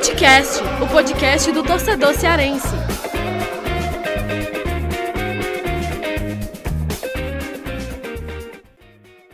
Futecast, 0.00 0.62
o 0.82 0.88
podcast 0.88 1.52
do 1.52 1.62
torcedor 1.62 2.14
cearense. 2.14 2.74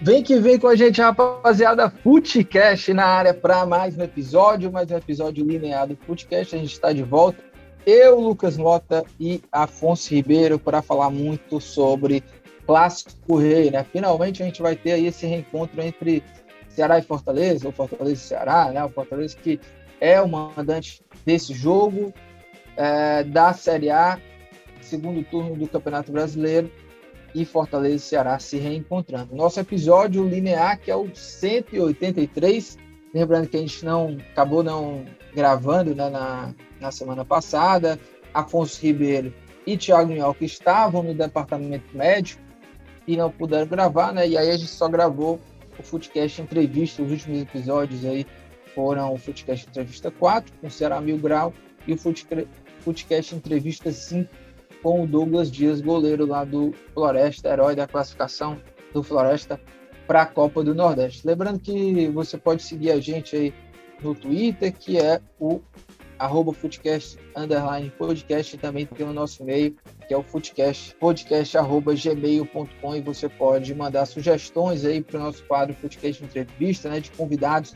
Vem 0.02 0.24
que 0.24 0.40
vem 0.40 0.58
com 0.58 0.66
a 0.66 0.74
gente, 0.74 1.00
rapaziada. 1.00 1.88
Futecast 1.88 2.92
na 2.92 3.04
área 3.04 3.32
para 3.32 3.64
mais 3.64 3.96
um 3.96 4.02
episódio, 4.02 4.72
mais 4.72 4.90
um 4.90 4.96
episódio 4.96 5.46
lineado 5.46 5.94
do 5.94 6.04
Futecast. 6.04 6.56
A 6.56 6.58
gente 6.58 6.72
está 6.72 6.92
de 6.92 7.04
volta. 7.04 7.38
Eu, 7.86 8.18
Lucas 8.18 8.56
Mota 8.56 9.04
e 9.20 9.40
Afonso 9.52 10.12
Ribeiro 10.12 10.58
para 10.58 10.82
falar 10.82 11.10
muito 11.10 11.60
sobre 11.60 12.24
Clássico 12.66 13.36
Rei, 13.36 13.70
né? 13.70 13.86
Finalmente 13.92 14.42
a 14.42 14.46
gente 14.46 14.60
vai 14.60 14.74
ter 14.74 14.94
aí 14.94 15.06
esse 15.06 15.26
reencontro 15.26 15.80
entre 15.80 16.24
Ceará 16.68 16.98
e 16.98 17.02
Fortaleza, 17.02 17.68
ou 17.68 17.72
Fortaleza 17.72 18.14
e 18.14 18.28
Ceará, 18.28 18.72
né? 18.72 18.84
O 18.84 18.88
Fortaleza 18.88 19.36
que 19.40 19.60
é 20.00 20.20
o 20.20 20.28
mandante 20.28 21.02
desse 21.24 21.52
jogo 21.54 22.12
é, 22.76 23.24
da 23.24 23.52
Série 23.52 23.90
A, 23.90 24.20
segundo 24.80 25.22
turno 25.24 25.56
do 25.56 25.68
Campeonato 25.68 26.12
Brasileiro, 26.12 26.70
e 27.34 27.44
Fortaleza 27.44 27.96
e 27.96 27.98
Ceará 27.98 28.38
se 28.38 28.56
reencontrando. 28.56 29.34
Nosso 29.34 29.60
episódio 29.60 30.26
linear, 30.26 30.80
que 30.80 30.90
é 30.90 30.96
o 30.96 31.10
183, 31.14 32.78
lembrando 33.12 33.48
que 33.48 33.56
a 33.56 33.60
gente 33.60 33.84
não 33.84 34.16
acabou 34.32 34.62
não 34.62 35.04
gravando 35.34 35.94
né, 35.94 36.08
na, 36.08 36.54
na 36.80 36.90
semana 36.90 37.24
passada, 37.26 38.00
Afonso 38.32 38.80
Ribeiro 38.80 39.34
e 39.66 39.76
Thiago 39.76 40.12
Minhoca 40.12 40.44
estavam 40.44 41.02
no 41.02 41.14
departamento 41.14 41.94
médico 41.94 42.40
e 43.06 43.16
não 43.16 43.30
puderam 43.30 43.66
gravar, 43.66 44.12
né? 44.12 44.26
E 44.26 44.38
aí 44.38 44.50
a 44.50 44.56
gente 44.56 44.70
só 44.70 44.88
gravou 44.88 45.40
o 45.78 45.82
Footcast 45.82 46.40
Entrevista, 46.40 47.02
os 47.02 47.10
últimos 47.10 47.42
episódios 47.42 48.04
aí 48.04 48.26
foram 48.76 49.14
o 49.14 49.16
Footcast 49.16 49.66
Entrevista 49.66 50.10
4 50.10 50.52
com 50.60 50.66
o 50.66 50.70
Ceará 50.70 51.00
Mil 51.00 51.16
Grau 51.16 51.54
e 51.86 51.94
o 51.94 51.96
Footcast 51.96 53.34
Entrevista 53.34 53.90
5 53.90 54.30
com 54.82 55.02
o 55.02 55.06
Douglas 55.06 55.50
Dias, 55.50 55.80
goleiro 55.80 56.26
lá 56.26 56.44
do 56.44 56.74
Floresta, 56.92 57.48
herói 57.48 57.74
da 57.74 57.86
classificação 57.86 58.60
do 58.92 59.02
Floresta 59.02 59.58
para 60.06 60.22
a 60.22 60.26
Copa 60.26 60.62
do 60.62 60.74
Nordeste. 60.74 61.26
Lembrando 61.26 61.58
que 61.58 62.06
você 62.10 62.36
pode 62.36 62.62
seguir 62.62 62.92
a 62.92 63.00
gente 63.00 63.34
aí 63.34 63.54
no 64.02 64.14
Twitter, 64.14 64.72
que 64.72 64.98
é 64.98 65.20
o 65.40 65.60
arroba 66.18 66.54
underline 67.34 67.90
podcast 67.98 68.54
e 68.54 68.58
também 68.58 68.86
tem 68.86 69.06
o 69.06 69.12
nosso 69.12 69.42
e-mail, 69.42 69.74
que 70.06 70.14
é 70.14 70.16
o 70.16 70.22
Footcast, 70.22 70.94
podcast 70.96 71.56
arroba 71.58 71.94
gmail.com 71.94 72.94
e 72.94 73.00
você 73.00 73.28
pode 73.28 73.74
mandar 73.74 74.06
sugestões 74.06 74.84
aí 74.84 75.02
para 75.02 75.18
o 75.18 75.22
nosso 75.22 75.44
quadro 75.44 75.74
Footcast 75.74 76.22
Entrevista, 76.22 76.88
né, 76.88 77.00
de 77.00 77.10
convidados 77.10 77.74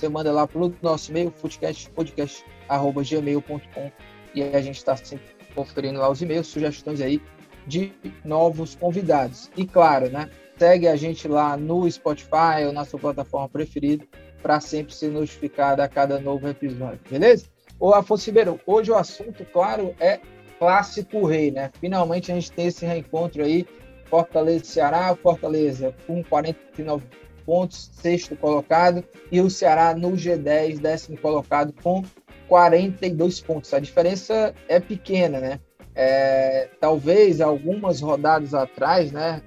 você 0.00 0.08
manda 0.08 0.32
lá 0.32 0.46
para 0.46 0.62
o 0.62 0.74
nosso 0.80 1.10
e-mail, 1.10 1.30
foodcast.gmail.com 1.30 3.92
e 4.34 4.42
a 4.42 4.62
gente 4.62 4.78
está 4.78 4.96
sempre 4.96 5.26
conferindo 5.54 6.00
lá 6.00 6.08
os 6.08 6.22
e-mails, 6.22 6.46
sugestões 6.46 7.02
aí 7.02 7.20
de 7.66 7.92
novos 8.24 8.74
convidados. 8.74 9.50
E 9.56 9.66
claro, 9.66 10.08
né? 10.08 10.30
Segue 10.56 10.88
a 10.88 10.96
gente 10.96 11.28
lá 11.28 11.54
no 11.56 11.88
Spotify 11.90 12.64
ou 12.66 12.72
na 12.72 12.86
sua 12.86 12.98
plataforma 12.98 13.48
preferida 13.48 14.04
para 14.42 14.58
sempre 14.60 14.94
ser 14.94 15.10
notificado 15.10 15.82
a 15.82 15.88
cada 15.88 16.18
novo 16.18 16.48
episódio, 16.48 17.00
beleza? 17.10 17.44
Ô 17.78 17.92
Afonso 17.94 18.24
Ribeiro, 18.26 18.58
hoje 18.66 18.90
o 18.90 18.96
assunto, 18.96 19.44
claro, 19.52 19.94
é 20.00 20.18
Clássico 20.58 21.26
Rei, 21.26 21.50
né? 21.50 21.70
Finalmente 21.78 22.32
a 22.32 22.34
gente 22.34 22.50
tem 22.52 22.68
esse 22.68 22.86
reencontro 22.86 23.42
aí, 23.42 23.66
Fortaleza 24.06 24.64
e 24.64 24.66
Ceará, 24.66 25.14
Fortaleza 25.14 25.94
com 26.06 26.22
49 26.22 27.04
pontos, 27.50 27.90
sexto 27.94 28.36
colocado, 28.36 29.02
e 29.32 29.40
o 29.40 29.50
Ceará 29.50 29.92
no 29.92 30.12
G10, 30.12 30.78
décimo 30.78 31.18
colocado, 31.18 31.74
com 31.82 32.04
42 32.46 33.40
pontos. 33.40 33.74
A 33.74 33.80
diferença 33.80 34.54
é 34.68 34.78
pequena, 34.78 35.40
né? 35.40 35.60
É, 35.92 36.68
talvez 36.78 37.40
algumas 37.40 38.00
rodadas 38.00 38.54
atrás, 38.54 39.10
né? 39.10 39.42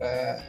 É, 0.00 0.42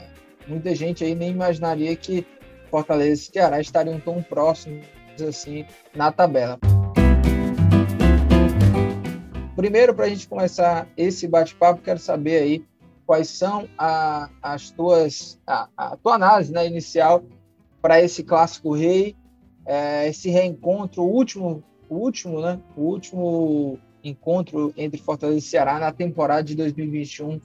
muita 0.48 0.74
gente 0.74 1.04
aí 1.04 1.14
nem 1.14 1.30
imaginaria 1.30 1.96
que 1.96 2.26
Fortaleza 2.72 3.22
e 3.22 3.34
Ceará 3.34 3.62
estariam 3.62 4.00
tão 4.00 4.24
próximos 4.24 4.84
assim 5.22 5.64
na 5.96 6.12
tabela. 6.12 6.58
Primeiro, 9.56 9.94
para 9.94 10.06
a 10.06 10.10
gente 10.10 10.28
começar 10.28 10.88
esse 10.98 11.28
bate-papo, 11.28 11.84
quero 11.84 12.00
saber 12.00 12.42
aí 12.42 12.66
quais 13.06 13.30
são 13.30 13.68
a, 13.78 14.30
as 14.42 14.72
tuas 14.72 15.40
a, 15.46 15.68
a, 15.78 15.98
tua 15.98 16.16
análise 16.16 16.52
né, 16.52 16.66
inicial 16.66 17.24
para 17.82 18.02
esse 18.02 18.24
clássico 18.24 18.74
rei, 18.74 19.16
é, 19.66 20.08
esse 20.08 20.30
reencontro, 20.30 21.04
o 21.04 21.08
último, 21.08 21.64
o 21.88 21.96
último, 21.96 22.42
né, 22.42 22.60
o 22.76 22.82
último 22.82 23.80
encontro 24.04 24.74
entre 24.76 25.00
Fortaleza 25.00 25.40
e 25.40 25.42
Ceará 25.42 25.80
na 25.80 25.92
temporada 25.92 26.44
de 26.44 26.56
2021. 26.56 27.40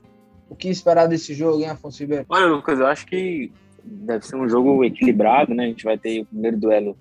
O 0.49 0.57
que 0.57 0.69
esperar 0.69 1.07
desse 1.07 1.33
jogo, 1.33 1.61
hein, 1.61 1.71
Afonso 1.71 2.03
Ribeiro? 2.03 2.27
Olha, 2.29 2.47
Lucas, 2.47 2.79
eu 2.79 2.87
acho 2.87 3.07
que 3.07 3.53
deve 3.85 4.27
ser 4.27 4.37
um 4.37 4.49
jogo 4.49 4.85
equilibrado, 4.85 5.55
né? 5.55 5.65
A 5.65 5.69
gente 5.69 5.85
vai 5.85 5.97
ter 5.97 6.23
o 6.23 6.27
primeiro 6.27 6.57
duelo 6.57 6.97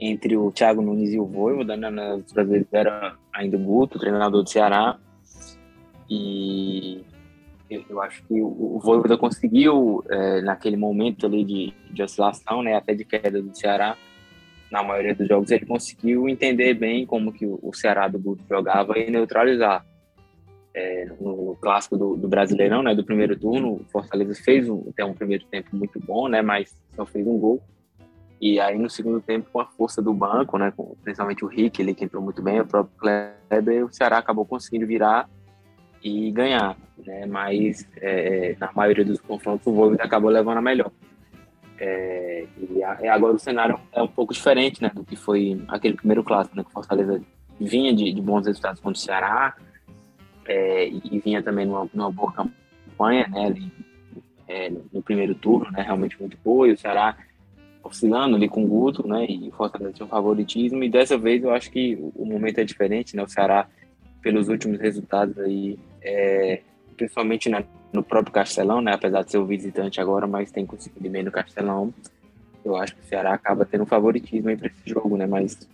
entre 0.00 0.36
o 0.36 0.50
Thiago 0.50 0.80
Nunes 0.80 1.12
e 1.12 1.18
o 1.18 1.26
Voivoda, 1.26 1.76
né? 1.76 1.90
Nas 1.90 2.32
brasileiras 2.32 2.68
era 2.72 3.16
ainda 3.32 3.56
o 3.56 3.60
Guto, 3.60 3.98
treinador 3.98 4.42
do 4.42 4.48
Ceará. 4.48 4.98
E 6.08 7.04
eu 7.88 8.00
acho 8.00 8.22
que 8.24 8.40
o, 8.40 8.76
o 8.76 8.80
Voivoda 8.80 9.16
conseguiu, 9.16 10.04
é, 10.08 10.40
naquele 10.40 10.76
momento 10.76 11.26
ali 11.26 11.44
de, 11.44 11.72
de 11.90 12.02
oscilação, 12.02 12.62
né, 12.62 12.74
até 12.74 12.94
de 12.94 13.04
queda 13.04 13.40
do 13.40 13.56
Ceará, 13.56 13.96
na 14.70 14.82
maioria 14.82 15.14
dos 15.14 15.28
jogos, 15.28 15.50
ele 15.50 15.66
conseguiu 15.66 16.28
entender 16.28 16.72
bem 16.74 17.04
como 17.04 17.32
que 17.32 17.44
o, 17.44 17.58
o 17.62 17.74
Ceará 17.74 18.08
do 18.08 18.18
Guto 18.18 18.42
jogava 18.48 18.98
e 18.98 19.10
neutralizar. 19.10 19.84
É, 20.74 21.04
no, 21.20 21.54
clássico 21.60 21.98
do, 21.98 22.16
do, 22.16 22.26
Brasileirão, 22.26 22.82
né, 22.82 22.94
do 22.94 23.04
primeiro 23.04 23.38
turno, 23.38 23.74
o 23.74 23.84
Fortaleza 23.92 24.34
fez 24.42 24.70
um, 24.70 24.88
até 24.88 25.04
um 25.04 25.12
primeiro 25.12 25.44
tempo 25.44 25.76
muito 25.76 26.00
bom, 26.00 26.28
né, 26.28 26.40
mas 26.40 26.74
só 26.96 27.04
fez 27.04 27.26
um 27.26 27.38
gol. 27.38 27.62
E 28.40 28.58
aí 28.58 28.78
no 28.78 28.88
segundo 28.88 29.20
tempo, 29.20 29.50
com 29.52 29.60
a 29.60 29.66
força 29.66 30.00
do 30.00 30.14
banco, 30.14 30.56
né, 30.56 30.72
com, 30.74 30.96
principalmente 31.02 31.44
o 31.44 31.48
Rick, 31.48 31.82
ele 31.82 31.94
que 31.94 32.04
entrou 32.04 32.22
muito 32.22 32.40
bem, 32.40 32.60
o 32.60 32.66
próprio 32.66 32.96
Kleber, 32.98 33.84
o 33.84 33.92
Ceará 33.92 34.16
acabou 34.16 34.46
conseguindo 34.46 34.86
virar 34.86 35.28
e 36.02 36.30
ganhar, 36.30 36.76
né? 36.98 37.26
Mas 37.26 37.86
é, 37.96 38.56
na 38.58 38.70
maioria 38.72 39.04
dos 39.04 39.20
confrontos 39.20 39.66
o 39.66 39.72
Wolves 39.72 40.00
acabou 40.00 40.30
levando 40.30 40.58
a 40.58 40.62
melhor. 40.62 40.90
É, 41.78 42.46
e 42.56 43.08
agora 43.08 43.34
o 43.34 43.38
cenário 43.38 43.78
é 43.92 44.00
um 44.00 44.06
pouco 44.06 44.32
diferente, 44.32 44.80
né, 44.80 44.90
do 44.94 45.04
que 45.04 45.16
foi 45.16 45.60
aquele 45.66 45.96
primeiro 45.96 46.22
clássico, 46.22 46.56
né, 46.56 46.62
que 46.62 46.70
o 46.70 46.72
Fortaleza 46.72 47.20
vinha 47.58 47.92
de, 47.92 48.12
de 48.12 48.20
bons 48.20 48.46
resultados 48.46 48.80
contra 48.80 48.96
o 48.96 49.02
Ceará 49.02 49.56
é, 50.46 50.88
e 50.88 51.20
vinha 51.24 51.42
também 51.42 51.66
numa, 51.66 51.88
numa 51.92 52.10
boa 52.10 52.32
campanha, 52.32 53.26
né, 53.26 53.46
ali, 53.46 53.72
é, 54.46 54.70
no 54.92 55.02
primeiro 55.02 55.34
turno, 55.34 55.72
né, 55.72 55.82
realmente 55.82 56.16
muito 56.20 56.38
boa, 56.44 56.68
e 56.68 56.72
o 56.72 56.78
Ceará 56.78 57.16
oscilando 57.82 58.36
ali 58.36 58.48
com 58.48 58.64
o 58.64 58.68
Guto, 58.68 59.06
né, 59.08 59.26
e 59.28 59.48
o 59.48 59.52
Fortaleza 59.52 59.92
tinha 59.92 60.06
um 60.06 60.10
favoritismo, 60.10 60.84
e 60.84 60.88
dessa 60.88 61.18
vez 61.18 61.42
eu 61.42 61.52
acho 61.52 61.68
que 61.68 61.98
o 62.14 62.24
momento 62.24 62.58
é 62.58 62.64
diferente, 62.64 63.16
né, 63.16 63.24
o 63.24 63.28
Ceará, 63.28 63.66
pelos 64.20 64.48
últimos 64.48 64.78
resultados 64.78 65.36
aí, 65.38 65.76
é, 66.02 66.60
principalmente 66.96 67.48
na, 67.48 67.62
no 67.92 68.02
próprio 68.02 68.32
Castelão, 68.32 68.80
né? 68.80 68.92
Apesar 68.92 69.22
de 69.22 69.30
ser 69.30 69.38
o 69.38 69.46
visitante 69.46 70.00
agora, 70.00 70.26
mas 70.26 70.50
tem 70.50 70.66
conseguido 70.66 71.08
bem 71.08 71.22
no 71.22 71.32
Castelão. 71.32 71.92
Eu 72.64 72.76
acho 72.76 72.94
que 72.94 73.02
o 73.02 73.04
Ceará 73.04 73.34
acaba 73.34 73.64
tendo 73.64 73.82
um 73.82 73.86
favoritismo 73.86 74.56
para 74.56 74.68
esse 74.68 74.82
jogo, 74.86 75.16
né? 75.16 75.26
Mas 75.26 75.68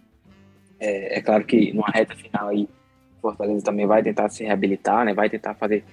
é, 0.81 1.19
é, 1.19 1.23
claro 1.23 1.45
que 1.45 1.73
numa 1.73 1.89
reta 1.89 2.15
final 2.15 2.49
aí, 2.49 2.69
o 3.19 3.21
Fortaleza 3.21 3.65
também 3.65 3.87
vai 3.87 4.03
tentar 4.03 4.29
se 4.29 4.45
reabilitar, 4.45 5.05
né? 5.05 5.13
Vai 5.13 5.29
tentar 5.29 5.55
fazer 5.55 5.85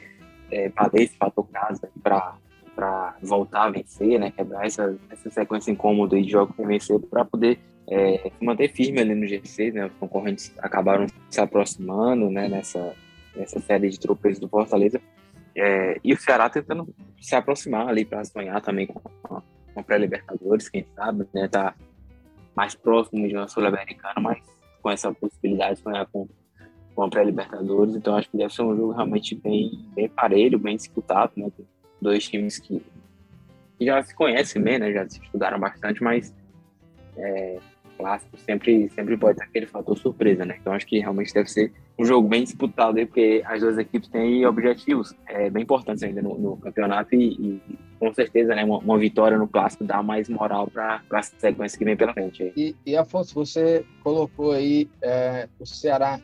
é, 0.51 0.69
valer 0.69 1.03
esse 1.03 1.17
fator 1.17 1.45
casa 1.47 1.89
para 2.01 3.15
voltar 3.21 3.63
a 3.63 3.69
vencer, 3.69 4.19
né? 4.19 4.31
Quebrar 4.31 4.65
essa, 4.65 4.97
essa 5.09 5.29
sequência 5.29 5.71
incômoda 5.71 6.21
de 6.21 6.29
jogos 6.29 6.55
para 6.55 6.65
vencer 6.65 6.99
para 6.99 7.25
poder 7.25 7.59
é, 7.87 8.31
manter 8.41 8.69
firme 8.69 8.99
ali 8.99 9.15
no 9.15 9.25
G6, 9.25 9.73
né? 9.73 9.85
Os 9.87 9.93
concorrentes 9.99 10.53
acabaram 10.59 11.07
se 11.29 11.41
aproximando, 11.41 12.29
né? 12.29 12.47
Nessa 12.47 12.95
nessa 13.35 13.59
série 13.59 13.89
de 13.89 13.99
tropeços 13.99 14.39
do 14.39 14.47
Fortaleza. 14.47 15.01
É, 15.55 15.99
e 16.03 16.13
o 16.13 16.17
Ceará 16.17 16.49
tentando 16.49 16.93
se 17.21 17.35
aproximar 17.35 17.87
ali 17.87 18.03
para 18.03 18.23
sonhar 18.25 18.61
também 18.61 18.87
com, 18.87 18.99
com 19.73 19.83
pré-Libertadores, 19.83 20.67
quem 20.67 20.85
sabe, 20.95 21.25
né? 21.33 21.47
Tá 21.47 21.73
mais 22.55 22.75
próximo 22.75 23.27
de 23.27 23.35
uma 23.35 23.47
Sul-Americana, 23.47 24.19
mas 24.19 24.39
com 24.81 24.89
essa 24.89 25.13
possibilidade 25.13 25.75
de 25.75 25.81
sonhar 25.81 26.05
com, 26.07 26.27
com 26.93 27.03
a 27.03 27.09
pré-Libertadores. 27.09 27.95
Então 27.95 28.15
acho 28.15 28.29
que 28.29 28.37
deve 28.37 28.53
ser 28.53 28.63
um 28.63 28.75
jogo 28.75 28.91
realmente 28.91 29.35
bem, 29.35 29.85
bem 29.95 30.09
parelho, 30.09 30.59
bem 30.59 30.75
disputado, 30.75 31.31
né? 31.37 31.49
Dois 32.01 32.27
times 32.27 32.59
que 32.59 32.81
já 33.79 34.01
se 34.03 34.13
conhecem 34.13 34.61
bem, 34.61 34.79
né? 34.79 34.91
Já 34.91 35.07
se 35.09 35.21
estudaram 35.21 35.59
bastante, 35.59 36.03
mas 36.03 36.33
é, 37.17 37.59
clássico 37.97 38.37
sempre, 38.37 38.89
sempre 38.89 39.17
pode 39.17 39.37
ter 39.37 39.45
aquele 39.45 39.65
fator 39.65 39.97
surpresa, 39.97 40.45
né? 40.45 40.57
Então 40.59 40.73
acho 40.73 40.85
que 40.85 40.99
realmente 40.99 41.33
deve 41.33 41.49
ser 41.49 41.73
um 41.97 42.05
jogo 42.05 42.27
bem 42.27 42.43
disputado 42.43 42.97
aí, 42.97 43.05
porque 43.05 43.41
as 43.45 43.61
duas 43.61 43.77
equipes 43.77 44.09
têm 44.09 44.45
objetivos 44.45 45.13
é, 45.27 45.49
bem 45.49 45.63
importantes 45.63 46.03
ainda 46.03 46.21
no, 46.21 46.37
no 46.37 46.57
campeonato 46.57 47.15
e, 47.15 47.33
e, 47.33 47.61
com 47.97 48.13
certeza 48.13 48.53
né, 48.53 48.65
uma, 48.65 48.79
uma, 48.79 48.97
vitória 48.97 49.37
no 49.37 49.47
clássico 49.47 49.85
dá 49.85 50.03
mais 50.03 50.27
moral 50.27 50.67
para 50.67 51.01
a 51.09 51.21
sequência 51.21 51.77
que 51.77 51.85
vem 51.85 51.95
pela 51.95 52.13
frente. 52.13 52.51
E, 52.55 52.75
e 52.85 52.97
Afonso, 52.97 53.33
você 53.33 53.85
colocou 54.03 54.51
aí 54.51 54.89
é, 55.01 55.47
o 55.57 55.65
Ceará 55.65 56.19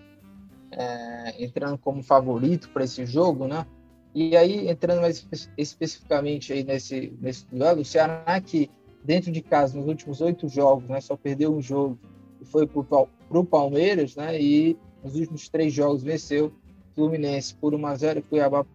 é, 0.72 1.44
entrando 1.44 1.78
como 1.78 2.04
favorito 2.04 2.70
para 2.70 2.84
esse 2.84 3.06
jogo, 3.06 3.48
né? 3.48 3.66
E 4.14 4.36
aí, 4.36 4.68
entrando 4.68 5.00
mais 5.00 5.26
especificamente 5.58 6.52
aí 6.52 6.66
nesse, 6.66 7.14
nesse 7.22 7.46
duelo, 7.50 7.80
o 7.80 7.86
Ceará 7.86 8.42
que 8.42 8.70
dentro 9.04 9.32
de 9.32 9.42
casa, 9.42 9.78
nos 9.78 9.88
últimos 9.88 10.20
oito 10.20 10.50
jogos, 10.50 10.88
né, 10.90 11.00
só 11.00 11.16
perdeu 11.16 11.56
um 11.56 11.62
jogo 11.62 11.98
e 12.42 12.46
foi 12.46 12.68
para 12.68 13.40
o 13.40 13.46
Palmeiras, 13.46 14.18
né? 14.18 14.40
E 14.40 14.78
nos 15.04 15.16
últimos 15.16 15.50
três 15.50 15.74
jogos 15.74 16.04
venceu 16.04 16.52
Fluminense 16.94 17.56
por 17.56 17.74
1x0 17.74 18.18
e 18.18 18.22
Cuiabá 18.22 18.66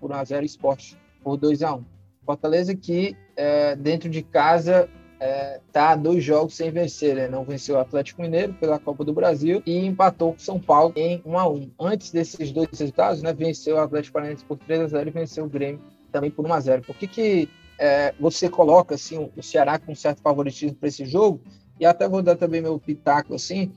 por 0.00 0.10
1x0 0.10 0.44
Esporte 0.44 0.98
por 1.22 1.38
2x1. 1.38 1.84
Fortaleza 2.24 2.74
que 2.74 3.16
é, 3.36 3.76
dentro 3.76 4.08
de 4.08 4.22
casa 4.22 4.88
é, 5.20 5.60
dois 6.00 6.24
jogos 6.24 6.54
sem 6.54 6.70
vencer, 6.70 7.14
né? 7.14 7.28
não 7.28 7.44
venceu 7.44 7.76
o 7.76 7.78
Atlético 7.78 8.22
Mineiro 8.22 8.54
pela 8.54 8.78
Copa 8.78 9.04
do 9.04 9.12
Brasil 9.12 9.62
e 9.66 9.84
empatou 9.84 10.32
com 10.32 10.38
São 10.38 10.58
Paulo 10.58 10.92
em 10.96 11.22
1 11.24 11.38
a 11.38 11.48
1. 11.48 11.70
Antes 11.78 12.10
desses 12.10 12.50
dois 12.50 12.68
resultados, 12.70 13.22
né, 13.22 13.32
venceu 13.32 13.76
o 13.76 13.80
Atlético 13.80 14.14
Paranaense 14.14 14.44
por 14.44 14.56
3 14.58 14.80
a 14.80 14.86
0 14.86 15.08
e 15.08 15.12
venceu 15.12 15.44
o 15.44 15.48
Grêmio 15.48 15.80
também 16.10 16.30
por 16.30 16.46
1 16.46 16.52
a 16.52 16.60
0. 16.60 16.82
Por 16.82 16.96
que, 16.96 17.06
que 17.06 17.48
é, 17.78 18.14
você 18.18 18.48
coloca 18.48 18.94
assim 18.94 19.30
o 19.36 19.42
Ceará 19.42 19.78
com 19.78 19.94
certo 19.94 20.22
favoritismo 20.22 20.76
para 20.76 20.88
esse 20.88 21.04
jogo? 21.04 21.40
E 21.78 21.84
até 21.84 22.08
vou 22.08 22.22
dar 22.22 22.36
também 22.36 22.62
meu 22.62 22.78
pitaco 22.78 23.34
assim, 23.34 23.72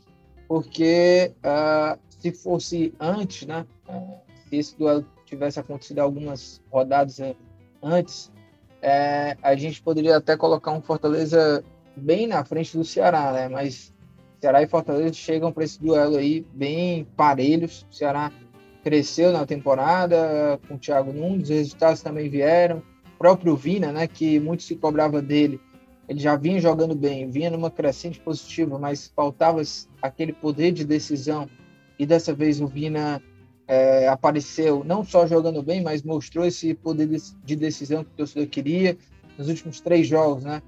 porque 0.54 1.32
uh, 1.40 2.00
se 2.08 2.32
fosse 2.32 2.94
antes, 3.00 3.48
né, 3.48 3.66
uh, 3.90 4.20
se 4.48 4.56
esse 4.56 4.78
duelo 4.78 5.04
tivesse 5.26 5.60
acontecido 5.60 5.98
algumas 5.98 6.62
rodadas 6.72 7.20
antes, 7.82 8.32
é, 8.80 9.36
a 9.42 9.56
gente 9.56 9.82
poderia 9.82 10.18
até 10.18 10.38
colocar 10.38 10.70
um 10.70 10.80
Fortaleza 10.80 11.64
bem 11.98 12.28
na 12.28 12.46
frente 12.46 12.78
do 12.78 12.86
Ceará, 12.86 13.32
né? 13.32 13.48
Mas 13.50 13.92
Ceará 14.40 14.62
e 14.62 14.68
Fortaleza 14.68 15.16
chegam 15.16 15.52
para 15.52 15.64
esse 15.64 15.82
duelo 15.82 16.18
aí 16.18 16.46
bem 16.54 17.04
parelhos. 17.18 17.88
O 17.90 17.96
Ceará 17.96 18.32
cresceu 18.84 19.32
na 19.32 19.48
temporada 19.48 20.60
com 20.68 20.76
o 20.76 20.78
Thiago 20.78 21.12
Nunes, 21.12 21.50
os 21.50 21.56
resultados 21.56 22.04
também 22.04 22.30
vieram. 22.30 22.84
O 23.16 23.18
próprio 23.18 23.56
Vina, 23.56 23.92
né, 23.92 24.06
que 24.06 24.40
muito 24.40 24.62
se 24.62 24.76
cobrava 24.76 25.20
dele, 25.20 25.60
ele 26.08 26.20
já 26.20 26.36
vinha 26.36 26.60
jogando 26.60 26.96
bem, 26.96 27.30
vinha 27.30 27.50
numa 27.50 27.72
crescente 27.72 28.20
positiva, 28.20 28.78
mas 28.78 29.12
faltava 29.16 29.62
aquele 30.02 30.34
poder 30.34 30.72
de 30.72 30.84
decisão. 30.84 31.48
E 31.98 32.06
dessa 32.06 32.34
vez 32.34 32.60
o 32.60 32.68
Vina 32.68 33.22
é, 33.68 34.08
apareceu 34.08 34.84
não 34.84 35.04
só 35.04 35.26
jogando 35.26 35.64
bem, 35.64 35.82
mas 35.82 36.04
mostrou 36.04 36.46
esse 36.46 36.74
poder 36.74 37.10
de 37.44 37.56
decisão 37.56 38.04
que 38.04 38.12
o 38.12 38.18
torcedor 38.18 38.48
queria 38.48 38.98
nos 39.38 39.48
últimos 39.48 39.80
três 39.80 40.08
jogos, 40.08 40.44
né? 40.44 40.62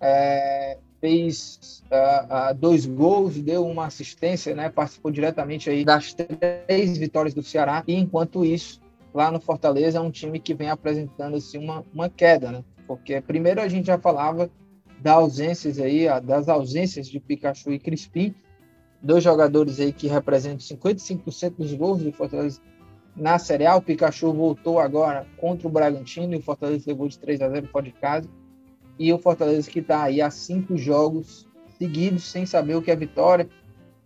É, 0.00 0.78
fez 1.00 1.82
uh, 1.90 2.50
uh, 2.50 2.54
dois 2.54 2.84
gols, 2.84 3.38
deu 3.38 3.66
uma 3.66 3.86
assistência, 3.86 4.54
né? 4.54 4.68
Participou 4.68 5.10
diretamente 5.10 5.70
aí 5.70 5.84
das 5.84 6.14
três 6.14 6.98
vitórias 6.98 7.32
do 7.32 7.42
Ceará. 7.42 7.82
E 7.86 7.94
enquanto 7.94 8.44
isso, 8.44 8.80
lá 9.14 9.30
no 9.30 9.40
Fortaleza 9.40 9.98
é 9.98 10.00
um 10.00 10.10
time 10.10 10.38
que 10.38 10.54
vem 10.54 10.68
apresentando 10.68 11.36
assim 11.36 11.58
uma, 11.58 11.84
uma 11.94 12.08
queda, 12.08 12.52
né? 12.52 12.64
Porque 12.86 13.20
primeiro 13.20 13.60
a 13.60 13.68
gente 13.68 13.86
já 13.86 13.98
falava 13.98 14.50
das 15.02 15.14
ausências 15.14 15.78
aí, 15.78 16.06
das 16.22 16.48
ausências 16.48 17.08
de 17.08 17.18
Pikachu 17.18 17.72
e 17.72 17.78
Crispim, 17.78 18.34
dois 19.02 19.24
jogadores 19.24 19.80
aí 19.80 19.92
que 19.92 20.06
representam 20.06 20.58
55% 20.58 21.54
dos 21.56 21.72
gols 21.74 22.02
do 22.02 22.12
Fortaleza 22.12 22.60
na 23.16 23.38
Série 23.38 23.66
A. 23.66 23.76
O 23.76 23.82
Pikachu 23.82 24.32
voltou 24.32 24.78
agora 24.78 25.26
contra 25.36 25.66
o 25.66 25.70
Bragantino 25.70 26.34
e 26.34 26.36
o 26.36 26.42
Fortaleza 26.42 26.84
levou 26.86 27.08
de 27.08 27.18
3 27.18 27.40
a 27.40 27.48
0 27.48 27.66
fora 27.68 27.84
de 27.84 27.92
casa. 27.92 28.28
E 28.98 29.12
o 29.12 29.18
Fortaleza 29.18 29.70
que 29.70 29.80
está 29.80 30.02
aí 30.02 30.20
há 30.20 30.30
cinco 30.30 30.76
jogos 30.76 31.48
seguidos 31.78 32.24
sem 32.24 32.44
saber 32.44 32.74
o 32.74 32.82
que 32.82 32.90
é 32.90 32.96
vitória. 32.96 33.48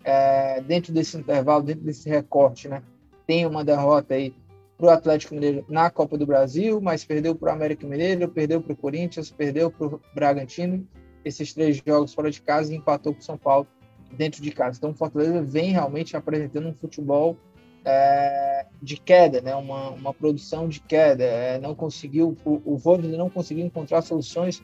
É, 0.04 0.60
dentro 0.60 0.92
desse 0.92 1.16
intervalo, 1.16 1.64
dentro 1.64 1.82
desse 1.82 2.08
recorte, 2.08 2.68
né? 2.68 2.82
Tem 3.26 3.46
uma 3.46 3.64
derrota 3.64 4.14
aí 4.14 4.34
para 4.76 4.86
o 4.86 4.90
Atlético 4.90 5.34
Mineiro 5.34 5.64
na 5.68 5.90
Copa 5.90 6.18
do 6.18 6.26
Brasil, 6.26 6.80
mas 6.80 7.04
perdeu 7.04 7.34
para 7.34 7.52
o 7.52 7.54
América 7.54 7.86
Mineiro, 7.86 8.28
perdeu 8.28 8.60
para 8.60 8.72
o 8.72 8.76
Corinthians, 8.76 9.30
perdeu 9.30 9.70
para 9.70 9.86
o 9.86 10.00
Bragantino. 10.14 10.86
Esses 11.24 11.54
três 11.54 11.80
jogos 11.86 12.12
fora 12.12 12.30
de 12.30 12.42
casa 12.42 12.72
e 12.72 12.76
empatou 12.76 13.14
com 13.14 13.20
o 13.20 13.22
São 13.22 13.38
Paulo 13.38 13.66
dentro 14.12 14.42
de 14.42 14.50
casa. 14.50 14.78
Então 14.78 14.90
o 14.90 14.94
Fortaleza 14.94 15.42
vem 15.42 15.72
realmente 15.72 16.16
apresentando 16.16 16.68
um 16.68 16.74
futebol 16.74 17.36
é, 17.84 18.66
de 18.82 18.96
queda, 18.96 19.40
né? 19.40 19.54
uma, 19.54 19.90
uma 19.90 20.12
produção 20.12 20.68
de 20.68 20.80
queda. 20.80 21.24
É, 21.24 21.58
não 21.58 21.74
conseguiu, 21.74 22.36
o, 22.44 22.60
o 22.64 22.76
Voivoda 22.76 23.16
não 23.16 23.30
conseguiu 23.30 23.64
encontrar 23.64 24.02
soluções 24.02 24.62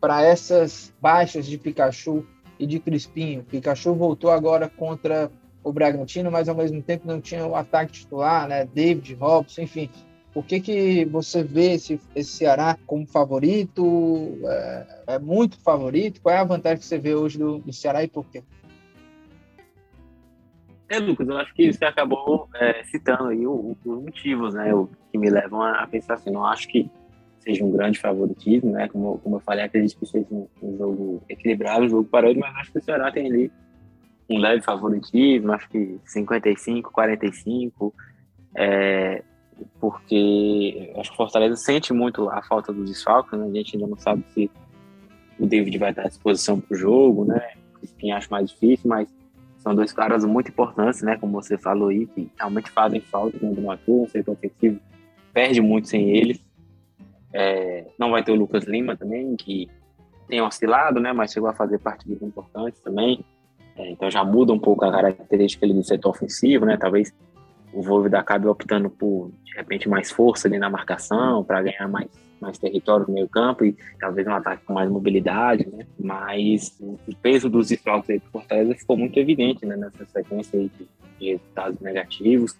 para 0.00 0.22
essas 0.22 0.92
baixas 1.00 1.46
de 1.46 1.58
Pikachu 1.58 2.26
e 2.58 2.66
de 2.66 2.78
Crispinho. 2.78 3.44
Pikachu 3.44 3.94
voltou 3.94 4.30
agora 4.30 4.68
contra 4.68 5.30
o 5.62 5.72
Bragantino, 5.72 6.30
mas 6.30 6.48
ao 6.48 6.56
mesmo 6.56 6.82
tempo 6.82 7.06
não 7.06 7.20
tinha 7.20 7.46
o 7.46 7.54
ataque 7.54 7.92
titular, 7.92 8.48
né? 8.48 8.64
David, 8.64 9.14
Robson, 9.14 9.62
enfim. 9.62 9.88
Por 10.32 10.44
que, 10.44 10.60
que 10.60 11.04
você 11.04 11.42
vê 11.42 11.72
esse, 11.74 12.00
esse 12.14 12.30
Ceará 12.30 12.78
como 12.86 13.06
favorito? 13.06 14.38
É, 14.44 14.86
é, 15.08 15.18
muito 15.18 15.60
favorito? 15.60 16.22
Qual 16.22 16.34
é 16.34 16.38
a 16.38 16.44
vantagem 16.44 16.78
que 16.78 16.86
você 16.86 16.98
vê 16.98 17.14
hoje 17.14 17.38
do, 17.38 17.58
do 17.58 17.72
Ceará 17.72 18.02
e 18.02 18.08
por 18.08 18.24
quê? 18.30 18.42
É, 20.88 20.98
Lucas, 20.98 21.28
eu 21.28 21.36
acho 21.38 21.54
que 21.54 21.72
você 21.72 21.84
acabou 21.84 22.48
é, 22.54 22.82
citando 22.84 23.28
aí 23.28 23.46
os 23.46 23.76
motivos, 23.84 24.54
né, 24.54 24.74
o, 24.74 24.88
que 25.10 25.16
me 25.16 25.30
levam 25.30 25.62
a, 25.62 25.82
a, 25.82 25.86
pensar 25.86 26.14
assim, 26.14 26.30
não 26.30 26.44
acho 26.44 26.68
que 26.68 26.90
seja 27.40 27.64
um 27.64 27.70
grande 27.70 27.98
favoritismo, 27.98 28.72
né, 28.72 28.88
como, 28.88 29.18
como 29.18 29.36
eu 29.36 29.40
falei, 29.40 29.64
acredito 29.64 29.98
que 29.98 30.04
seja 30.04 30.26
um, 30.30 30.46
um 30.62 30.76
jogo 30.76 31.22
equilibrado, 31.30 31.86
um 31.86 31.88
jogo 31.88 32.04
parado, 32.04 32.38
mas 32.38 32.54
acho 32.56 32.72
que 32.72 32.78
o 32.78 32.82
Ceará 32.82 33.10
tem 33.10 33.26
ali 33.26 33.50
um 34.32 34.38
leve 34.38 34.62
favoritismo, 34.62 35.52
acho 35.52 35.68
que 35.68 35.98
55, 36.04 36.92
45, 36.92 37.94
é, 38.54 39.22
porque 39.80 40.92
acho 40.96 41.10
que 41.10 41.14
o 41.14 41.16
Fortaleza 41.16 41.56
sente 41.56 41.92
muito 41.92 42.28
a 42.28 42.42
falta 42.42 42.72
dos 42.72 42.88
desfalques, 42.88 43.38
né, 43.38 43.46
a 43.46 43.50
gente 43.50 43.76
ainda 43.76 43.88
não 43.88 43.98
sabe 43.98 44.24
se 44.32 44.50
o 45.38 45.46
David 45.46 45.78
vai 45.78 45.90
estar 45.90 46.02
à 46.02 46.08
disposição 46.08 46.60
para 46.60 46.74
o 46.74 46.78
jogo, 46.78 47.24
né, 47.24 47.52
o 47.80 47.84
Spin 47.84 48.12
acho 48.12 48.30
mais 48.30 48.50
difícil, 48.50 48.88
mas 48.88 49.08
são 49.62 49.74
dois 49.74 49.92
caras 49.92 50.24
muito 50.24 50.48
importantes, 50.48 51.02
né? 51.02 51.16
Como 51.18 51.40
você 51.40 51.56
falou 51.56 51.88
aí, 51.88 52.06
que 52.06 52.28
realmente 52.36 52.68
fazem 52.68 53.00
falta 53.00 53.38
quando 53.38 53.60
não 53.60 53.70
atua, 53.70 54.02
um 54.02 54.08
setor 54.08 54.32
ofensivo 54.32 54.80
perde 55.32 55.60
muito 55.60 55.86
sem 55.86 56.10
eles. 56.10 56.40
É, 57.32 57.86
não 57.96 58.10
vai 58.10 58.24
ter 58.24 58.32
o 58.32 58.34
Lucas 58.34 58.64
Lima 58.64 58.96
também, 58.96 59.36
que 59.36 59.70
tem 60.26 60.42
oscilado, 60.42 60.98
né? 60.98 61.12
Mas 61.12 61.32
chegou 61.32 61.48
a 61.48 61.54
fazer 61.54 61.78
partidas 61.78 62.20
importantes 62.22 62.80
também. 62.80 63.24
É, 63.76 63.90
então 63.90 64.10
já 64.10 64.22
muda 64.22 64.52
um 64.52 64.58
pouco 64.58 64.84
a 64.84 64.92
característica 64.92 65.64
ali 65.64 65.74
do 65.74 65.82
setor 65.82 66.10
ofensivo, 66.10 66.66
né? 66.66 66.76
Talvez 66.76 67.12
o 67.72 67.82
Volvo 67.82 68.14
acabe 68.14 68.46
optando 68.46 68.90
por, 68.90 69.30
de 69.44 69.54
repente, 69.56 69.88
mais 69.88 70.10
força 70.10 70.46
ali 70.46 70.58
na 70.58 70.68
marcação, 70.68 71.42
para 71.42 71.62
ganhar 71.62 71.88
mais 71.88 72.08
mais 72.42 72.58
território 72.58 73.06
no 73.06 73.14
meio 73.14 73.28
campo 73.28 73.64
e 73.64 73.76
talvez 74.00 74.26
um 74.26 74.34
ataque 74.34 74.64
com 74.66 74.72
mais 74.72 74.90
mobilidade, 74.90 75.64
né? 75.70 75.86
Mas 75.98 76.76
o 76.80 76.98
peso 77.22 77.48
dos 77.48 77.68
desfalques 77.68 78.10
aí 78.10 78.18
do 78.18 78.28
Fortaleza 78.30 78.74
ficou 78.74 78.96
muito 78.96 79.16
evidente, 79.16 79.64
né? 79.64 79.76
Nessa 79.76 80.04
sequência 80.06 80.58
aí 80.58 80.68
de, 80.76 80.88
de 81.20 81.30
resultados 81.30 81.80
negativos. 81.80 82.58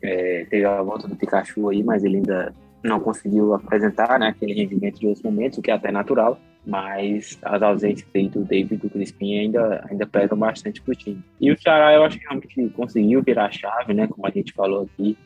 É, 0.00 0.46
teve 0.48 0.64
a 0.64 0.80
volta 0.82 1.08
do 1.08 1.16
Pikachu 1.16 1.68
aí, 1.68 1.82
mas 1.82 2.04
ele 2.04 2.18
ainda 2.18 2.54
não 2.84 3.00
conseguiu 3.00 3.54
apresentar 3.54 4.20
né, 4.20 4.28
aquele 4.28 4.52
rendimento 4.52 5.00
de 5.00 5.08
outros 5.08 5.24
momentos, 5.24 5.58
o 5.58 5.62
que 5.62 5.70
é 5.70 5.74
até 5.74 5.90
natural, 5.90 6.38
mas 6.66 7.38
as 7.42 7.62
ausências 7.62 8.08
aí 8.14 8.28
do 8.28 8.44
David 8.44 8.74
e 8.74 8.76
do 8.76 8.90
Crispim 8.90 9.38
ainda, 9.38 9.86
ainda 9.88 10.06
pesam 10.06 10.36
bastante 10.36 10.82
pro 10.82 10.96
time. 10.96 11.22
E 11.40 11.52
o 11.52 11.60
Ceará, 11.60 11.94
eu 11.94 12.02
acho 12.02 12.18
que 12.18 12.24
realmente 12.24 12.68
conseguiu 12.74 13.22
virar 13.22 13.46
a 13.46 13.50
chave, 13.52 13.94
né, 13.94 14.08
como 14.08 14.26
a 14.26 14.30
gente 14.30 14.52
falou 14.52 14.82
aqui, 14.82 15.16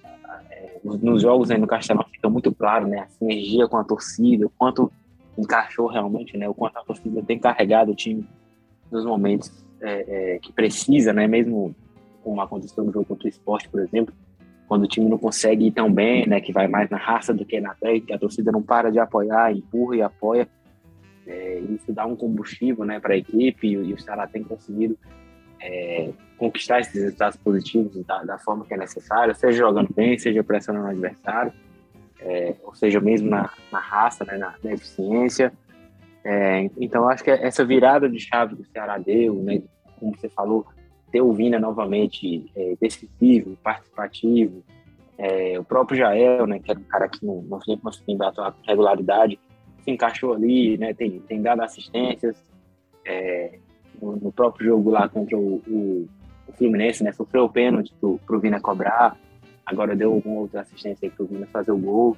nos 0.84 1.22
jogos 1.22 1.50
aí 1.50 1.58
no 1.58 1.66
Castelão 1.66 2.04
fica 2.10 2.28
muito 2.28 2.52
claro, 2.54 2.86
né? 2.86 3.00
A 3.00 3.08
sinergia 3.08 3.68
com 3.68 3.76
a 3.76 3.84
torcida, 3.84 4.46
o 4.46 4.50
quanto 4.50 4.90
encaixou 5.36 5.86
realmente, 5.86 6.36
né? 6.36 6.48
O 6.48 6.54
quanto 6.54 6.78
a 6.78 6.84
torcida 6.84 7.22
tem 7.22 7.38
carregado 7.38 7.92
o 7.92 7.94
time 7.94 8.26
nos 8.90 9.04
momentos 9.04 9.52
é, 9.80 10.34
é, 10.34 10.38
que 10.38 10.52
precisa, 10.52 11.12
né? 11.12 11.26
Mesmo 11.26 11.74
como 12.22 12.40
aconteceu 12.40 12.84
no 12.84 12.92
jogo 12.92 13.06
contra 13.06 13.26
o 13.26 13.28
esporte, 13.28 13.68
por 13.68 13.80
exemplo, 13.80 14.14
quando 14.68 14.84
o 14.84 14.88
time 14.88 15.08
não 15.08 15.18
consegue 15.18 15.66
ir 15.66 15.72
tão 15.72 15.92
bem, 15.92 16.26
né? 16.26 16.40
Que 16.40 16.52
vai 16.52 16.68
mais 16.68 16.88
na 16.90 16.98
raça 16.98 17.34
do 17.34 17.44
que 17.44 17.60
na 17.60 17.74
técnica, 17.74 18.14
a 18.14 18.18
torcida 18.18 18.52
não 18.52 18.62
para 18.62 18.90
de 18.90 18.98
apoiar, 18.98 19.52
empurra 19.52 19.96
e 19.96 20.02
apoia. 20.02 20.48
É, 21.26 21.58
isso 21.58 21.92
dá 21.92 22.06
um 22.06 22.16
combustível, 22.16 22.84
né? 22.84 22.98
Para 22.98 23.14
a 23.14 23.16
equipe 23.16 23.68
e, 23.68 23.72
e 23.72 23.92
o 23.92 24.00
Ceará 24.00 24.26
tem 24.26 24.42
conseguido 24.42 24.98
é, 25.60 26.10
conquistar 26.38 26.80
esses 26.80 26.94
resultados 26.94 27.36
positivos 27.36 28.04
da, 28.04 28.24
da, 28.24 28.38
forma 28.38 28.64
que 28.64 28.72
é 28.72 28.76
necessária, 28.76 29.34
seja 29.34 29.58
jogando 29.58 29.92
bem, 29.94 30.18
seja 30.18 30.42
pressionando 30.42 30.86
o 30.86 30.90
adversário, 30.90 31.52
é, 32.20 32.54
ou 32.64 32.74
seja, 32.74 33.00
mesmo 33.00 33.28
na, 33.28 33.50
na 33.70 33.78
raça, 33.78 34.24
né, 34.24 34.38
na, 34.38 34.54
na 34.62 34.72
eficiência. 34.72 35.52
É, 36.24 36.70
então, 36.78 37.08
acho 37.08 37.22
que 37.22 37.30
essa 37.30 37.64
virada 37.64 38.08
de 38.08 38.18
chave 38.18 38.56
que 38.56 38.62
o 38.62 38.66
Ceará 38.66 38.98
deu, 38.98 39.34
né, 39.42 39.62
como 39.98 40.16
você 40.16 40.28
falou, 40.28 40.66
ter 41.12 41.20
o 41.20 41.32
Vina 41.32 41.58
novamente 41.58 42.50
é, 42.56 42.74
decisivo, 42.80 43.56
participativo, 43.62 44.62
é, 45.18 45.58
o 45.58 45.64
próprio 45.64 45.98
Jael, 45.98 46.46
né, 46.46 46.58
que 46.58 46.70
era 46.70 46.80
um 46.80 46.84
cara 46.84 47.08
que 47.08 47.24
não, 47.24 47.42
não 47.42 47.60
conseguindo 47.78 48.24
atuar 48.24 48.52
com 48.52 48.62
regularidade, 48.66 49.38
encaixou 49.90 50.34
ali, 50.34 50.76
né, 50.78 50.94
tem, 50.94 51.20
tem 51.20 51.42
dado 51.42 51.62
assistências, 51.62 52.36
é, 53.04 53.58
no, 54.00 54.16
no, 54.16 54.32
próprio 54.32 54.66
jogo 54.66 54.90
lá 54.90 55.08
contra 55.08 55.36
o, 55.36 55.62
o, 55.66 56.08
o 56.46 56.52
Fluminense, 56.52 57.04
né, 57.04 57.12
sofreu 57.12 57.44
o 57.44 57.48
pênalti 57.50 57.92
para 57.98 58.36
o 58.36 58.40
Vina 58.40 58.60
cobrar, 58.60 59.16
agora 59.66 59.96
deu 59.96 60.12
alguma 60.12 60.40
outra 60.40 60.62
assistência 60.62 61.10
para 61.10 61.24
o 61.24 61.26
Vina 61.26 61.46
fazer 61.52 61.72
o 61.72 61.78
gol, 61.78 62.16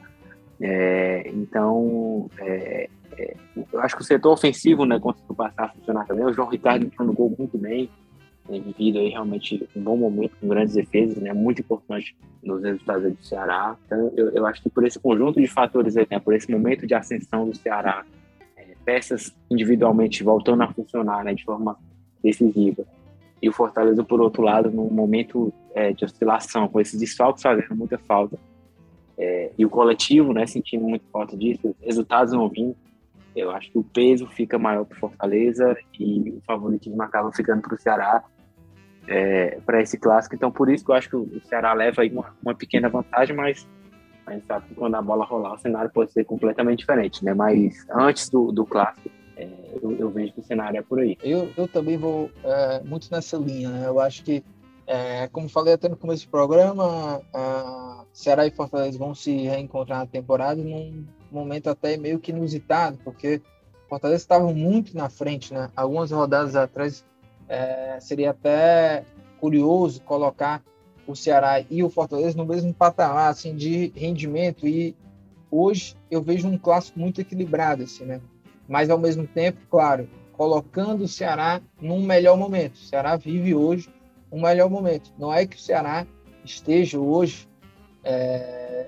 é, 0.60 1.28
então, 1.28 2.30
é, 2.38 2.88
é, 3.18 3.36
eu 3.72 3.80
acho 3.80 3.96
que 3.96 4.02
o 4.02 4.04
setor 4.04 4.32
ofensivo 4.32 4.84
né, 4.84 4.98
conseguiu 5.00 5.34
passar 5.34 5.64
a 5.64 5.68
funcionar 5.70 6.06
também. 6.06 6.24
O 6.24 6.32
João 6.32 6.48
Ricardo 6.48 6.86
entrou 6.86 7.06
no 7.06 7.12
gol 7.12 7.34
muito 7.36 7.58
bem, 7.58 7.90
tem 8.52 8.61
vivido 8.61 8.99
aí 8.99 9.09
realmente 9.09 9.66
um 9.75 9.80
bom 9.80 9.97
momento 9.97 10.37
com 10.38 10.47
grandes 10.47 10.75
defesas, 10.75 11.16
né, 11.16 11.32
muito 11.32 11.62
importante 11.62 12.14
nos 12.42 12.62
resultados 12.62 13.11
do 13.11 13.25
Ceará. 13.25 13.76
Então, 13.87 14.12
eu, 14.14 14.28
eu 14.30 14.47
acho 14.47 14.62
que 14.62 14.68
por 14.68 14.85
esse 14.85 14.99
conjunto 14.99 15.40
de 15.40 15.47
fatores 15.47 15.97
aí, 15.97 16.06
né, 16.11 16.21
por 16.21 16.35
esse 16.35 16.50
momento 16.50 16.87
de 16.87 16.94
ascensão 16.94 17.49
do 17.49 17.56
Ceará, 17.56 18.04
é, 18.54 18.75
peças 18.85 19.35
individualmente 19.50 20.23
voltando 20.23 20.62
a 20.62 20.68
funcionar 20.68 21.25
né, 21.25 21.32
de 21.32 21.44
forma 21.44 21.78
decisiva. 22.23 22.85
E 23.40 23.49
o 23.49 23.52
Fortaleza, 23.52 24.04
por 24.04 24.21
outro 24.21 24.42
lado, 24.42 24.71
num 24.71 24.90
momento 24.90 25.50
é, 25.75 25.92
de 25.94 26.04
oscilação, 26.04 26.68
com 26.68 26.78
esses 26.78 27.00
desfalques 27.00 27.42
fazendo 27.42 27.75
muita 27.75 27.97
falta, 27.99 28.38
é, 29.16 29.50
e 29.56 29.64
o 29.64 29.71
coletivo, 29.71 30.35
né, 30.35 30.47
sentindo 30.47 30.85
muito 30.85 31.06
falta 31.11 31.35
disso, 31.37 31.75
resultados 31.80 32.35
não 32.35 32.49
vindo, 32.50 32.76
eu 33.35 33.50
acho 33.50 33.71
que 33.71 33.78
o 33.78 33.82
peso 33.82 34.26
fica 34.26 34.59
maior 34.59 34.85
para 34.85 34.99
Fortaleza 34.99 35.75
e 35.99 36.35
o 36.37 36.42
favoritismo 36.47 37.02
acaba 37.02 37.32
ficando 37.32 37.62
para 37.62 37.75
o 37.75 37.80
Ceará 37.80 38.23
é, 39.06 39.59
para 39.64 39.80
esse 39.82 39.99
clássico. 39.99 40.35
Então, 40.35 40.50
por 40.50 40.71
isso 40.71 40.85
que 40.85 40.90
eu 40.90 40.94
acho 40.94 41.09
que 41.09 41.16
o 41.16 41.40
Ceará 41.44 41.73
leva 41.73 42.02
aí 42.02 42.11
uma, 42.11 42.35
uma 42.42 42.54
pequena 42.54 42.88
vantagem, 42.88 43.35
mas 43.35 43.66
a 44.26 44.32
gente 44.32 44.47
sabe 44.47 44.66
que 44.68 44.75
quando 44.75 44.94
a 44.94 45.02
bola 45.02 45.25
rolar, 45.25 45.54
o 45.54 45.59
cenário 45.59 45.90
pode 45.90 46.12
ser 46.12 46.25
completamente 46.25 46.80
diferente, 46.80 47.25
né? 47.25 47.35
Mas 47.35 47.87
antes 47.90 48.28
do, 48.28 48.52
do 48.52 48.64
clássico, 48.64 49.11
é, 49.37 49.49
eu, 49.82 49.92
eu, 49.97 50.11
vejo 50.11 50.32
que 50.32 50.40
o 50.40 50.44
cenário 50.44 50.78
é 50.78 50.82
por 50.82 51.00
aí. 51.00 51.16
Eu, 51.23 51.50
eu 51.56 51.66
também 51.66 51.97
vou 51.97 52.30
é, 52.44 52.80
muito 52.85 53.09
nessa 53.11 53.37
linha, 53.37 53.71
né? 53.71 53.87
Eu 53.87 53.99
acho 53.99 54.23
que, 54.23 54.44
é, 54.87 55.28
como 55.28 55.49
falei 55.49 55.75
até 55.75 55.88
no 55.88 55.97
começo 55.97 56.26
do 56.26 56.30
programa, 56.30 57.21
Ceará 58.12 58.47
e 58.47 58.50
Fortaleza 58.50 58.99
vão 58.99 59.14
se 59.14 59.35
reencontrar 59.47 60.00
na 60.00 60.06
temporada 60.06 60.62
num 60.62 61.04
momento 61.30 61.68
até 61.68 61.97
meio 61.97 62.21
que 62.21 62.30
inusitado, 62.30 62.99
porque 63.02 63.42
Fortaleza 63.88 64.23
estava 64.23 64.52
muito 64.52 64.97
na 64.97 65.11
frente, 65.11 65.52
né? 65.52 65.68
Algumas 65.75 66.11
rodadas 66.12 66.54
atrás 66.54 67.04
é, 67.52 68.00
seria 68.00 68.30
até 68.30 69.04
curioso 69.38 70.00
colocar 70.00 70.62
o 71.06 71.14
Ceará 71.14 71.62
e 71.68 71.82
o 71.82 71.90
Fortaleza 71.90 72.35
no 72.35 72.47
mesmo 72.47 72.73
patamar 72.73 73.28
assim 73.28 73.54
de 73.54 73.92
rendimento 73.94 74.66
e 74.66 74.97
hoje 75.50 75.94
eu 76.11 76.23
vejo 76.23 76.49
um 76.49 76.56
clássico 76.56 76.99
muito 76.99 77.21
equilibrado 77.21 77.82
assim, 77.82 78.04
né? 78.04 78.23
Mas 78.66 78.88
ao 78.88 78.99
mesmo 78.99 79.26
tempo, 79.26 79.59
claro, 79.68 80.09
colocando 80.32 81.04
o 81.04 81.09
Ceará 81.09 81.61
num 81.78 82.00
melhor 82.00 82.38
momento. 82.38 82.76
O 82.76 82.87
Ceará 82.87 83.16
vive 83.16 83.54
hoje 83.54 83.90
um 84.30 84.40
melhor 84.40 84.71
momento. 84.71 85.12
Não 85.18 85.30
é 85.30 85.44
que 85.44 85.56
o 85.56 85.61
Ceará 85.61 86.06
esteja 86.42 86.99
hoje 86.99 87.47
é, 88.02 88.87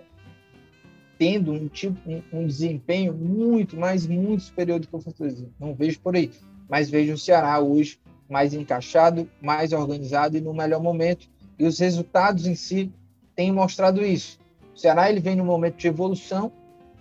tendo 1.19 1.53
um 1.53 1.69
tipo 1.69 1.99
um, 2.09 2.23
um, 2.33 2.47
desempenho 2.47 3.13
muito, 3.13 3.77
mas 3.77 4.07
muito 4.07 4.45
superior 4.45 4.81
do 4.81 4.89
que 4.89 4.97
o 4.97 5.01
Fortaleza. 5.01 5.51
Não 5.61 5.75
vejo 5.75 6.01
por 6.01 6.17
aí, 6.17 6.31
mas 6.67 6.89
vejo 6.89 7.13
o 7.13 7.19
Ceará 7.19 7.61
hoje 7.61 7.99
mais 8.35 8.53
encaixado, 8.53 9.31
mais 9.41 9.73
organizado 9.73 10.37
e 10.37 10.41
no 10.41 10.53
melhor 10.53 10.83
momento. 10.83 11.29
E 11.57 11.65
os 11.65 11.79
resultados 11.79 12.49
em 12.49 12.57
si 12.57 12.93
têm 13.37 13.53
mostrado 13.53 14.05
isso. 14.05 14.41
O 14.75 14.77
Ceará 14.77 15.09
ele 15.09 15.21
vem 15.21 15.37
no 15.37 15.45
momento 15.45 15.77
de 15.77 15.87
evolução, 15.87 16.51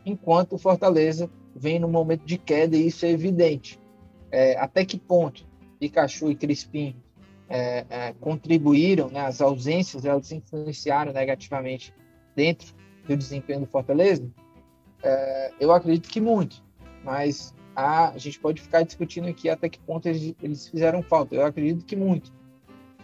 enquanto 0.05 0.53
o 0.53 0.59
Fortaleza 0.59 1.27
vem 1.55 1.79
no 1.79 1.87
momento 1.87 2.23
de 2.23 2.37
queda 2.37 2.77
e 2.77 2.85
isso 2.85 3.03
é 3.03 3.09
evidente. 3.09 3.79
É, 4.31 4.55
até 4.59 4.85
que 4.85 4.95
ponto 4.95 5.43
Pikachu 5.79 6.29
e 6.29 6.35
Crispim 6.35 6.95
é, 7.49 7.83
é, 7.89 8.13
contribuíram, 8.21 9.09
né, 9.09 9.21
as 9.21 9.41
ausências 9.41 10.05
elas 10.05 10.31
influenciaram 10.31 11.11
negativamente 11.11 11.91
dentro 12.35 12.75
do 13.07 13.17
desempenho 13.17 13.61
do 13.61 13.65
Fortaleza? 13.65 14.23
É, 15.01 15.51
eu 15.59 15.71
acredito 15.71 16.07
que 16.07 16.21
muito, 16.21 16.63
mas 17.03 17.55
a, 17.75 18.10
a, 18.10 18.18
gente 18.18 18.39
pode 18.39 18.62
ficar 18.62 18.84
discutindo 18.84 19.27
aqui 19.27 19.50
até 19.50 19.70
que 19.70 19.80
ponto 19.80 20.08
eles, 20.08 20.36
eles 20.42 20.68
fizeram 20.68 21.01
falta. 21.01 21.36
Eu 21.36 21.46
acredito 21.46 21.86
que 21.86 21.96
muito. 21.96 22.32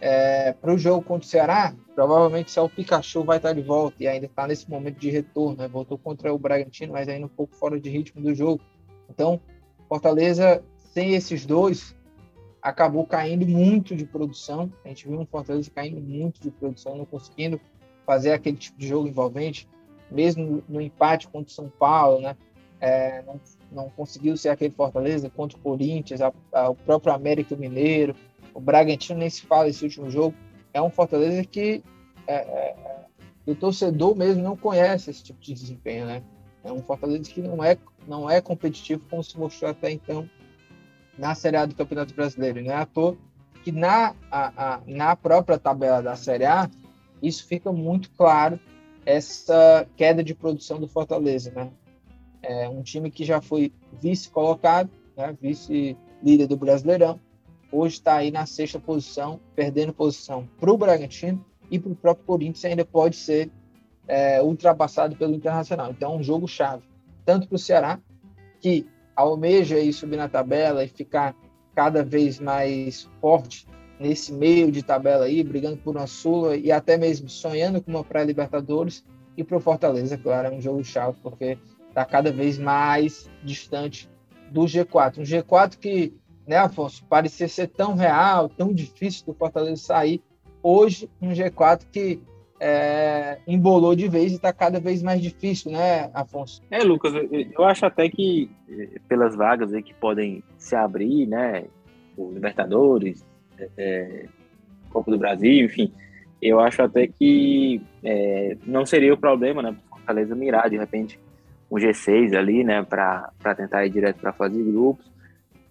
É, 0.01 0.53
para 0.53 0.73
o 0.73 0.77
jogo 0.77 1.03
contra 1.03 1.25
o 1.25 1.29
Ceará, 1.29 1.75
provavelmente 1.93 2.51
só 2.51 2.65
o 2.65 2.69
Pikachu 2.69 3.23
vai 3.23 3.37
estar 3.37 3.53
de 3.53 3.61
volta 3.61 4.01
e 4.01 4.07
ainda 4.07 4.27
está 4.27 4.47
nesse 4.47 4.69
momento 4.69 4.97
de 4.97 5.09
retorno. 5.09 5.57
Né? 5.57 5.67
Voltou 5.67 5.97
contra 5.97 6.33
o 6.33 6.37
Bragantino, 6.37 6.93
mas 6.93 7.07
ainda 7.07 7.25
um 7.25 7.29
pouco 7.29 7.55
fora 7.55 7.79
de 7.79 7.89
ritmo 7.89 8.21
do 8.21 8.33
jogo. 8.33 8.61
Então, 9.09 9.41
Fortaleza, 9.87 10.63
sem 10.93 11.15
esses 11.15 11.45
dois, 11.45 11.95
acabou 12.61 13.05
caindo 13.05 13.45
muito 13.45 13.95
de 13.95 14.05
produção. 14.05 14.71
A 14.85 14.87
gente 14.87 15.07
viu 15.07 15.19
um 15.19 15.25
Fortaleza 15.25 15.69
caindo 15.73 15.99
muito 15.99 16.39
de 16.39 16.51
produção, 16.51 16.95
não 16.95 17.05
conseguindo 17.05 17.59
fazer 18.05 18.31
aquele 18.31 18.57
tipo 18.57 18.77
de 18.79 18.87
jogo 18.87 19.07
envolvente 19.07 19.67
mesmo 20.11 20.63
no 20.67 20.81
empate 20.81 21.27
contra 21.27 21.49
o 21.49 21.53
São 21.53 21.69
Paulo, 21.69 22.21
né? 22.21 22.35
É, 22.79 23.21
não, 23.23 23.39
não, 23.71 23.89
conseguiu 23.89 24.35
ser 24.37 24.49
aquele 24.49 24.73
Fortaleza 24.73 25.29
contra 25.29 25.57
o 25.57 25.61
Corinthians, 25.61 26.21
a, 26.21 26.31
a, 26.53 26.69
o 26.69 26.75
próprio 26.75 27.13
América 27.13 27.55
Mineiro, 27.55 28.15
o 28.53 28.59
Bragantino 28.59 29.19
nem 29.19 29.29
se 29.29 29.41
fala 29.43 29.67
esse 29.67 29.83
último 29.83 30.09
jogo. 30.09 30.35
É 30.73 30.81
um 30.81 30.89
Fortaleza 30.89 31.43
que 31.43 31.83
é, 32.27 32.35
é, 32.35 32.75
o 33.45 33.55
torcedor 33.55 34.15
mesmo 34.15 34.43
não 34.43 34.55
conhece 34.55 35.09
esse 35.09 35.23
tipo 35.23 35.39
de 35.39 35.53
desempenho, 35.53 36.05
né? 36.05 36.23
É 36.63 36.71
um 36.71 36.81
Fortaleza 36.81 37.29
que 37.29 37.41
não 37.41 37.63
é, 37.63 37.77
não 38.07 38.29
é 38.29 38.41
competitivo 38.41 39.03
como 39.09 39.23
se 39.23 39.37
mostrou 39.37 39.71
até 39.71 39.91
então 39.91 40.29
na 41.17 41.33
Série 41.35 41.57
A 41.57 41.65
do 41.65 41.75
Campeonato 41.75 42.13
Brasileiro. 42.13 42.61
Não 42.61 42.71
é 42.71 42.75
à 42.75 42.85
toa 42.85 43.17
que 43.63 43.71
na, 43.71 44.15
a, 44.31 44.75
a, 44.75 44.81
na 44.85 45.15
própria 45.15 45.57
tabela 45.57 46.01
da 46.01 46.15
Série 46.15 46.45
A 46.45 46.69
isso 47.21 47.45
fica 47.45 47.71
muito 47.71 48.09
claro 48.11 48.59
essa 49.05 49.87
queda 49.95 50.23
de 50.23 50.33
produção 50.33 50.79
do 50.79 50.87
Fortaleza, 50.87 51.51
né? 51.51 51.71
É 52.41 52.69
um 52.69 52.81
time 52.81 53.11
que 53.11 53.23
já 53.23 53.41
foi 53.41 53.71
vice-colocado, 54.01 54.89
né? 55.15 55.35
vice-líder 55.41 56.47
do 56.47 56.57
Brasileirão, 56.57 57.19
hoje 57.71 57.95
está 57.95 58.15
aí 58.15 58.31
na 58.31 58.45
sexta 58.45 58.79
posição, 58.79 59.39
perdendo 59.55 59.93
posição 59.93 60.47
para 60.59 60.71
o 60.71 60.77
Bragantino 60.77 61.43
e 61.69 61.77
para 61.77 61.91
o 61.91 61.95
próprio 61.95 62.25
Corinthians 62.25 62.65
ainda 62.65 62.85
pode 62.85 63.15
ser 63.15 63.51
é, 64.07 64.41
ultrapassado 64.41 65.15
pelo 65.15 65.35
Internacional. 65.35 65.91
Então, 65.91 66.13
é 66.13 66.17
um 66.17 66.23
jogo 66.23 66.47
chave, 66.47 66.83
tanto 67.25 67.47
para 67.47 67.55
o 67.55 67.59
Ceará, 67.59 67.99
que 68.59 68.87
almeja 69.15 69.75
aí 69.75 69.93
subir 69.93 70.17
na 70.17 70.27
tabela 70.27 70.83
e 70.83 70.87
ficar 70.87 71.35
cada 71.75 72.03
vez 72.03 72.39
mais 72.39 73.09
forte 73.21 73.67
nesse 73.99 74.33
meio 74.33 74.71
de 74.71 74.81
tabela 74.81 75.25
aí, 75.25 75.43
brigando 75.43 75.77
por 75.77 75.95
uma 75.95 76.07
Sula 76.07 76.55
e 76.55 76.71
até 76.71 76.97
mesmo 76.97 77.29
sonhando 77.29 77.81
com 77.81 77.91
uma 77.91 78.03
pré-Libertadores. 78.03 79.03
E 79.37 79.43
para 79.43 79.57
o 79.57 79.61
Fortaleza, 79.61 80.17
claro, 80.17 80.47
é 80.47 80.51
um 80.51 80.61
jogo 80.61 80.83
chave, 80.83 81.17
porque 81.21 81.57
está 81.99 82.05
cada 82.05 82.31
vez 82.31 82.57
mais 82.57 83.29
distante 83.43 84.09
do 84.51 84.61
G4. 84.61 85.19
Um 85.19 85.23
G4 85.23 85.77
que, 85.77 86.13
né, 86.47 86.57
Afonso, 86.57 87.03
parecia 87.05 87.47
ser 87.47 87.67
tão 87.67 87.95
real, 87.95 88.47
tão 88.47 88.73
difícil 88.73 89.25
do 89.25 89.33
Fortaleza 89.33 89.83
sair. 89.83 90.21
Hoje, 90.63 91.09
um 91.21 91.29
G4 91.29 91.85
que 91.91 92.21
é, 92.59 93.39
embolou 93.45 93.95
de 93.95 94.07
vez 94.07 94.31
e 94.31 94.35
está 94.35 94.51
cada 94.53 94.79
vez 94.79 95.03
mais 95.03 95.21
difícil, 95.21 95.71
né, 95.71 96.09
Afonso? 96.13 96.61
É, 96.71 96.79
Lucas, 96.79 97.13
eu 97.13 97.63
acho 97.65 97.85
até 97.85 98.09
que 98.09 98.49
eh, 98.69 98.99
pelas 99.07 99.35
vagas 99.35 99.73
aí 99.73 99.81
que 99.81 99.93
podem 99.93 100.43
se 100.57 100.75
abrir, 100.75 101.25
né, 101.25 101.65
o 102.17 102.31
Libertadores, 102.31 103.25
é, 103.77 104.25
Copa 104.89 105.11
do 105.11 105.17
Brasil, 105.17 105.65
enfim, 105.65 105.93
eu 106.41 106.59
acho 106.59 106.81
até 106.81 107.07
que 107.07 107.81
é, 108.03 108.57
não 108.65 108.85
seria 108.85 109.13
o 109.13 109.17
problema, 109.17 109.61
né, 109.61 109.75
Fortaleza 109.89 110.35
mirar 110.35 110.69
de 110.69 110.77
repente 110.77 111.19
um 111.69 111.75
G6 111.75 112.35
ali, 112.35 112.63
né, 112.63 112.83
para 112.83 113.31
tentar 113.55 113.85
ir 113.85 113.89
direto 113.89 114.19
para 114.19 114.31
a 114.31 114.33
fase 114.33 114.55
de 114.55 114.71
grupos, 114.71 115.11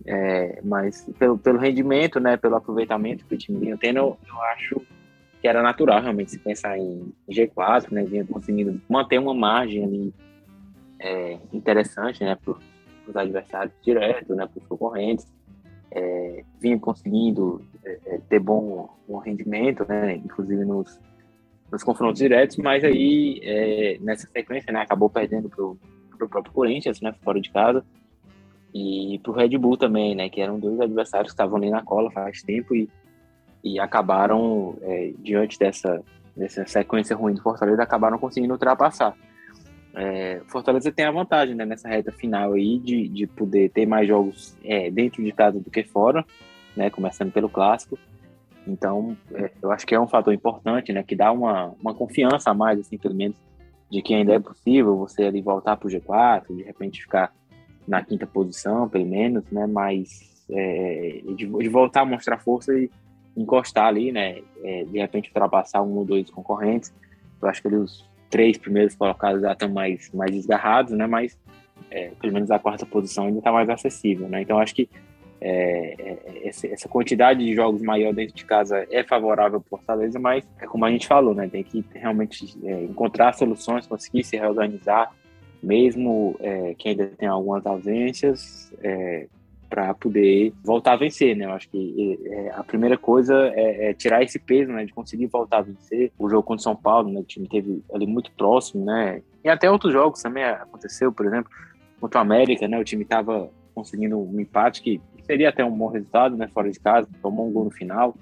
é, 0.06 0.60
mas 0.64 1.04
pelo, 1.18 1.36
pelo 1.36 1.58
rendimento, 1.58 2.20
né, 2.20 2.36
pelo 2.36 2.56
aproveitamento 2.56 3.24
que 3.26 3.34
o 3.34 3.38
time 3.38 3.58
vinha 3.58 3.76
tendo, 3.76 3.98
eu, 3.98 4.18
eu 4.26 4.42
acho 4.42 4.82
que 5.40 5.46
era 5.46 5.62
natural 5.62 6.00
realmente 6.00 6.32
se 6.32 6.38
pensar 6.38 6.78
em 6.78 7.12
G4, 7.28 7.90
né, 7.90 8.04
vinha 8.04 8.24
conseguindo 8.24 8.80
manter 8.88 9.18
uma 9.18 9.34
margem 9.34 9.84
ali 9.84 10.14
é, 11.00 11.38
interessante, 11.52 12.24
né, 12.24 12.36
para 12.36 12.54
os 13.06 13.16
adversários 13.16 13.74
direto, 13.82 14.34
né, 14.34 14.46
para 14.46 14.60
os 14.60 14.66
concorrentes, 14.66 15.26
é, 15.90 16.44
vinha 16.60 16.78
conseguindo 16.78 17.62
é, 17.84 17.98
é, 18.06 18.18
ter 18.28 18.38
bom, 18.38 18.88
bom 19.08 19.18
rendimento, 19.18 19.84
né, 19.88 20.16
inclusive 20.16 20.64
nos, 20.64 21.00
nos 21.70 21.82
confrontos 21.82 22.18
diretos, 22.18 22.56
mas 22.56 22.82
aí 22.84 23.40
é, 23.42 23.98
nessa 24.00 24.26
sequência 24.26 24.72
né, 24.72 24.80
acabou 24.80 25.10
perdendo 25.10 25.48
para 25.48 25.64
o 25.64 26.28
próprio 26.28 26.52
Corinthians, 26.52 27.00
né, 27.00 27.14
fora 27.22 27.40
de 27.40 27.50
casa, 27.50 27.84
e 28.74 29.20
para 29.22 29.32
o 29.32 29.34
Red 29.34 29.56
Bull 29.58 29.76
também, 29.76 30.14
né, 30.14 30.28
que 30.28 30.40
eram 30.40 30.58
dois 30.58 30.80
adversários 30.80 31.30
que 31.30 31.34
estavam 31.34 31.56
ali 31.56 31.70
na 31.70 31.82
cola 31.82 32.10
faz 32.10 32.42
tempo 32.42 32.74
e 32.74 32.88
e 33.62 33.78
acabaram, 33.78 34.76
é, 34.82 35.12
diante 35.18 35.58
dessa, 35.58 36.02
dessa 36.36 36.66
sequência 36.66 37.16
ruim 37.16 37.34
do 37.34 37.42
Fortaleza, 37.42 37.82
acabaram 37.82 38.18
conseguindo 38.18 38.52
ultrapassar. 38.52 39.14
É, 39.94 40.40
Fortaleza 40.46 40.92
tem 40.92 41.04
a 41.04 41.10
vantagem 41.10 41.54
né, 41.54 41.64
nessa 41.64 41.88
reta 41.88 42.12
final 42.12 42.52
aí 42.52 42.78
de, 42.78 43.08
de 43.08 43.26
poder 43.26 43.70
ter 43.70 43.86
mais 43.86 44.06
jogos 44.06 44.56
é, 44.62 44.90
dentro 44.90 45.24
de 45.24 45.32
casa 45.32 45.58
do 45.58 45.70
que 45.70 45.82
fora, 45.82 46.24
né, 46.76 46.88
começando 46.90 47.32
pelo 47.32 47.48
clássico. 47.48 47.98
Então, 48.68 49.16
é, 49.34 49.50
eu 49.62 49.70
acho 49.72 49.86
que 49.86 49.94
é 49.94 50.00
um 50.00 50.06
fator 50.06 50.32
importante, 50.32 50.92
né, 50.92 51.02
que 51.02 51.16
dá 51.16 51.32
uma, 51.32 51.74
uma 51.80 51.94
confiança 51.94 52.50
a 52.50 52.54
mais, 52.54 52.78
assim, 52.78 52.98
pelo 52.98 53.14
menos, 53.14 53.36
de 53.90 54.02
que 54.02 54.14
ainda 54.14 54.34
é 54.34 54.38
possível 54.38 54.96
você 54.96 55.24
ali 55.24 55.40
voltar 55.40 55.76
para 55.76 55.88
o 55.88 55.90
G4, 55.90 56.54
de 56.54 56.62
repente 56.62 57.02
ficar 57.02 57.32
na 57.86 58.02
quinta 58.04 58.26
posição, 58.26 58.88
pelo 58.88 59.06
menos, 59.06 59.44
né, 59.50 59.66
mas 59.66 60.46
é, 60.50 61.22
de, 61.34 61.46
de, 61.46 61.68
voltar 61.68 62.02
a 62.02 62.04
mostrar 62.04 62.38
força 62.38 62.72
e 62.78 62.90
encostar 63.36 63.86
ali, 63.86 64.12
né, 64.12 64.42
é, 64.62 64.84
de 64.84 64.98
repente 64.98 65.28
ultrapassar 65.28 65.82
um 65.82 65.96
ou 65.96 66.04
dois 66.04 66.30
concorrentes. 66.30 66.92
Eu 67.40 67.48
acho 67.48 67.62
que 67.62 67.68
eles 67.68 68.04
três 68.30 68.58
primeiros 68.58 68.94
colocados 68.94 69.40
já 69.40 69.52
estão 69.52 69.68
mais, 69.68 70.10
mais 70.12 70.30
desgarrados, 70.30 70.92
né? 70.92 71.06
Mas 71.06 71.38
é, 71.90 72.10
pelo 72.20 72.32
menos 72.32 72.50
a 72.50 72.58
quarta 72.58 72.84
posição 72.84 73.26
ainda 73.26 73.38
está 73.38 73.52
mais 73.52 73.68
acessível, 73.68 74.28
né? 74.28 74.42
Então 74.42 74.58
acho 74.58 74.74
que 74.74 74.88
é, 75.40 75.94
é, 75.98 76.48
essa 76.48 76.88
quantidade 76.88 77.44
de 77.44 77.54
jogos 77.54 77.82
maior 77.82 78.12
dentro 78.12 78.34
de 78.34 78.44
casa 78.44 78.86
é 78.90 79.04
favorável 79.04 79.60
para 79.60 79.70
Fortaleza, 79.70 80.18
mas 80.18 80.44
é 80.60 80.66
como 80.66 80.84
a 80.84 80.90
gente 80.90 81.06
falou, 81.06 81.34
né? 81.34 81.48
Tem 81.48 81.62
que 81.62 81.84
realmente 81.94 82.56
é, 82.64 82.82
encontrar 82.84 83.32
soluções, 83.34 83.86
conseguir 83.86 84.24
se 84.24 84.36
reorganizar, 84.36 85.12
mesmo 85.62 86.36
é, 86.40 86.74
que 86.76 86.88
ainda 86.88 87.06
tem 87.06 87.28
algumas 87.28 87.64
ausências, 87.66 88.72
é, 88.82 89.26
para 89.68 89.92
poder 89.92 90.52
voltar 90.64 90.94
a 90.94 90.96
vencer, 90.96 91.36
né? 91.36 91.44
Eu 91.44 91.52
acho 91.52 91.68
que 91.68 92.18
é, 92.24 92.50
a 92.54 92.64
primeira 92.64 92.96
coisa 92.96 93.34
é, 93.54 93.92
tirar 93.92 94.22
esse 94.22 94.38
peso, 94.38 94.72
né? 94.72 94.84
De 94.84 94.92
conseguir 94.92 95.26
voltar 95.26 95.58
a 95.58 95.62
vencer. 95.62 96.10
O 96.18 96.28
jogo 96.28 96.42
contra 96.42 96.60
o 96.60 96.64
São 96.64 96.74
Paulo, 96.76 97.10
né? 97.10 97.20
O 97.20 97.24
time 97.24 97.46
teve 97.46 97.82
ali 97.92 98.06
muito 98.06 98.32
próximo, 98.32 98.84
né? 98.84 99.22
E 99.44 99.48
até 99.48 99.70
outros 99.70 99.92
jogos 99.92 100.22
também 100.22 100.42
aconteceu, 100.42 101.12
por 101.12 101.26
exemplo, 101.26 101.50
contra 102.00 102.18
o 102.18 102.22
América, 102.22 102.66
né? 102.66 102.78
O 102.78 102.84
time 102.84 103.02
estava 103.02 103.50
conseguindo 103.74 104.18
um 104.18 104.40
empate 104.40 104.82
que 104.82 105.00
seria 105.28 105.50
até 105.50 105.62
um 105.62 105.70
bom 105.70 105.88
resultado, 105.88 106.36
né? 106.36 106.48
Fora 106.48 106.70
de 106.70 106.80
casa, 106.80 107.06
tomou 107.20 107.46
um 107.46 107.52
gol 107.52 107.64
no 107.64 107.70
final. 107.70 108.16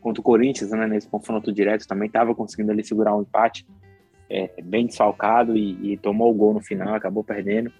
Contra 0.00 0.20
o 0.20 0.24
Corinthians, 0.24 0.70
né? 0.70 0.86
Nesse 0.86 1.08
confronto 1.08 1.52
direto 1.52 1.86
também 1.88 2.06
estava 2.06 2.32
conseguindo 2.34 2.70
ali 2.70 2.84
segurar 2.84 3.16
um 3.16 3.22
empate 3.22 3.66
é, 4.30 4.48
bem 4.62 4.86
desfalcado 4.86 5.56
e, 5.56 5.92
e 5.92 5.96
tomou 5.96 6.30
o 6.30 6.34
gol 6.34 6.54
no 6.54 6.60
final, 6.60 6.94
acabou 6.94 7.24
perdendo. 7.24 7.72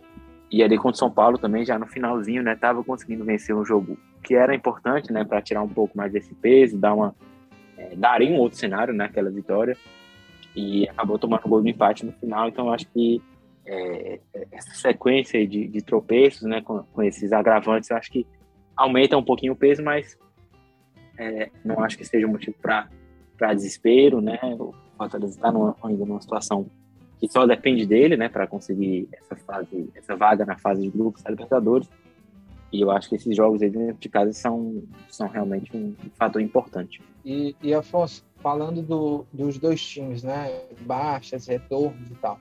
E 0.51 0.62
ali 0.62 0.77
contra 0.77 0.97
o 0.97 0.99
São 0.99 1.11
Paulo 1.11 1.39
também, 1.39 1.65
já 1.65 1.79
no 1.79 1.87
finalzinho, 1.87 2.43
né, 2.43 2.55
tava 2.55 2.85
conseguindo 2.85 3.25
vencer 3.25 3.57
um 3.57 3.65
jogo 3.65 3.97
que 4.23 4.35
era 4.35 4.55
importante, 4.55 5.11
né, 5.11 5.25
para 5.25 5.41
tirar 5.41 5.62
um 5.62 5.69
pouco 5.69 5.97
mais 5.97 6.12
desse 6.12 6.35
peso, 6.35 6.77
dar 6.77 6.93
uma 6.93 7.15
é, 7.79 7.97
daria 7.97 8.31
um 8.31 8.39
outro 8.39 8.59
cenário 8.59 8.93
né, 8.93 9.09
vitória 9.33 9.77
e 10.55 10.87
acabou 10.89 11.19
tomando 11.19 11.47
um 11.47 11.49
gol 11.49 11.62
de 11.62 11.71
empate 11.71 12.05
no 12.05 12.12
final. 12.12 12.49
Então 12.49 12.71
acho 12.71 12.87
que 12.89 13.23
é, 13.65 14.21
essa 14.51 14.75
sequência 14.75 15.47
de, 15.47 15.67
de 15.69 15.83
tropeços, 15.83 16.43
né, 16.43 16.61
com, 16.61 16.83
com, 16.83 17.03
esses 17.03 17.33
agravantes, 17.33 17.91
eu 17.91 17.97
acho 17.97 18.11
que 18.11 18.27
aumenta 18.76 19.17
um 19.17 19.25
pouquinho 19.25 19.52
o 19.52 19.57
peso, 19.57 19.83
mas 19.83 20.19
é, 21.19 21.50
não 21.64 21.83
acho 21.83 21.97
que 21.97 22.05
seja 22.05 22.26
um 22.26 22.31
motivo 22.31 22.57
para 22.61 23.55
desespero, 23.55 24.21
né? 24.21 24.38
O 24.59 24.75
Fortaleza 24.97 25.35
está 25.35 25.49
ainda 25.49 26.05
numa 26.05 26.21
situação 26.21 26.67
que 27.23 27.31
só 27.31 27.47
depende 27.47 27.87
dele, 27.87 28.17
né, 28.17 28.29
para 28.29 28.49
conseguir 28.49 29.09
essa 29.12 29.37
fase, 29.37 29.88
essa 29.95 30.17
vaga 30.17 30.45
na 30.45 30.59
fase 30.59 30.83
de 30.83 30.91
grupos 30.91 31.23
da 31.23 31.31
Libertadores. 31.31 31.88
E 32.73 32.81
eu 32.81 32.91
acho 32.91 33.09
que 33.09 33.14
esses 33.14 33.37
jogos 33.37 33.62
aí 33.62 33.71
dentro 33.71 34.00
de 34.00 34.09
casa 34.09 34.33
são, 34.33 34.83
são 35.09 35.29
realmente 35.29 35.76
um 35.76 35.95
fator 36.14 36.43
importante. 36.43 37.00
E, 37.25 37.55
e 37.62 37.73
Afonso, 37.73 38.25
falando 38.38 38.83
do, 38.83 39.25
dos 39.33 39.57
dois 39.57 39.81
times, 39.81 40.25
né, 40.25 40.62
baixas, 40.81 41.47
retornos 41.47 42.11
e 42.11 42.14
tal. 42.14 42.41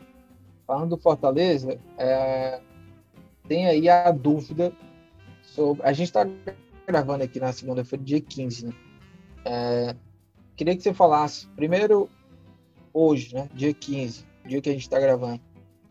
Falando 0.66 0.96
do 0.96 0.98
Fortaleza, 0.98 1.78
é, 1.96 2.60
tem 3.48 3.68
aí 3.68 3.88
a 3.88 4.10
dúvida 4.10 4.74
sobre. 5.52 5.84
A 5.86 5.94
gente 5.94 6.08
está 6.08 6.28
gravando 6.88 7.24
aqui 7.24 7.40
na 7.40 7.54
segunda-feira, 7.54 8.04
dia 8.04 8.22
15, 8.22 8.68
né? 8.68 8.74
É, 9.46 9.96
queria 10.56 10.76
que 10.76 10.84
você 10.84 10.94
falasse, 10.94 11.48
primeiro, 11.56 12.10
hoje, 12.94 13.34
né, 13.34 13.50
dia 13.54 13.74
15, 13.74 14.26
dia 14.46 14.62
que 14.62 14.70
a 14.70 14.74
gente 14.74 14.84
está 14.84 15.00
gravando, 15.00 15.42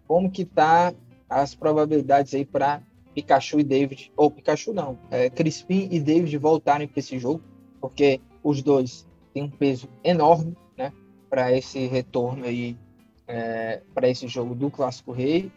como 0.07 0.31
que 0.31 0.45
tá 0.45 0.93
as 1.29 1.55
probabilidades 1.55 2.35
aí 2.35 2.45
para 2.45 2.83
Pikachu 3.15 3.61
e 3.61 3.65
David, 3.65 4.13
ou 4.17 4.31
Pikachu 4.31 4.73
não, 4.73 4.99
é, 5.11 5.29
Crispim 5.29 5.89
e 5.91 5.99
David 5.99 6.37
voltarem 6.39 6.87
para 6.87 7.01
esse 7.01 7.19
jogo, 7.19 7.43
porque 7.81 8.21
os 8.43 8.63
dois 8.63 9.07
têm 9.33 9.45
um 9.45 9.51
peso 9.51 9.89
enorme, 10.05 10.57
né, 10.77 10.93
para 11.29 11.57
esse 11.57 11.87
retorno 11.87 12.45
aí, 12.45 12.77
é, 13.27 13.83
para 13.95 14.09
esse 14.09 14.27
jogo 14.29 14.55
do 14.55 14.71
Clássico 14.71 15.13
Rei. 15.13 15.51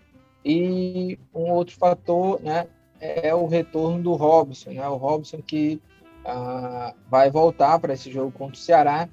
E 0.46 1.18
um 1.34 1.52
outro 1.52 1.76
fator, 1.76 2.42
né, 2.42 2.68
é 3.04 3.36
o 3.36 3.46
retorno 3.46 4.02
do 4.02 4.14
Robson, 4.14 4.72
né, 4.72 4.88
o 4.88 4.96
Robson 4.96 5.42
que 5.46 5.82
ah, 6.26 6.94
vai 7.10 7.30
voltar 7.30 7.78
para 7.80 7.94
esse 7.94 8.10
jogo 8.10 8.32
contra 8.32 8.56
o 8.56 8.58
Ceará, 8.58 9.10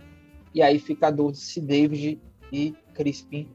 e 0.54 0.62
aí 0.62 0.78
fica 0.78 1.08
a 1.08 1.10
dúvida 1.10 1.38
se 1.38 1.60
David 1.60 2.20
e 2.52 2.74
Crispim 2.94 3.48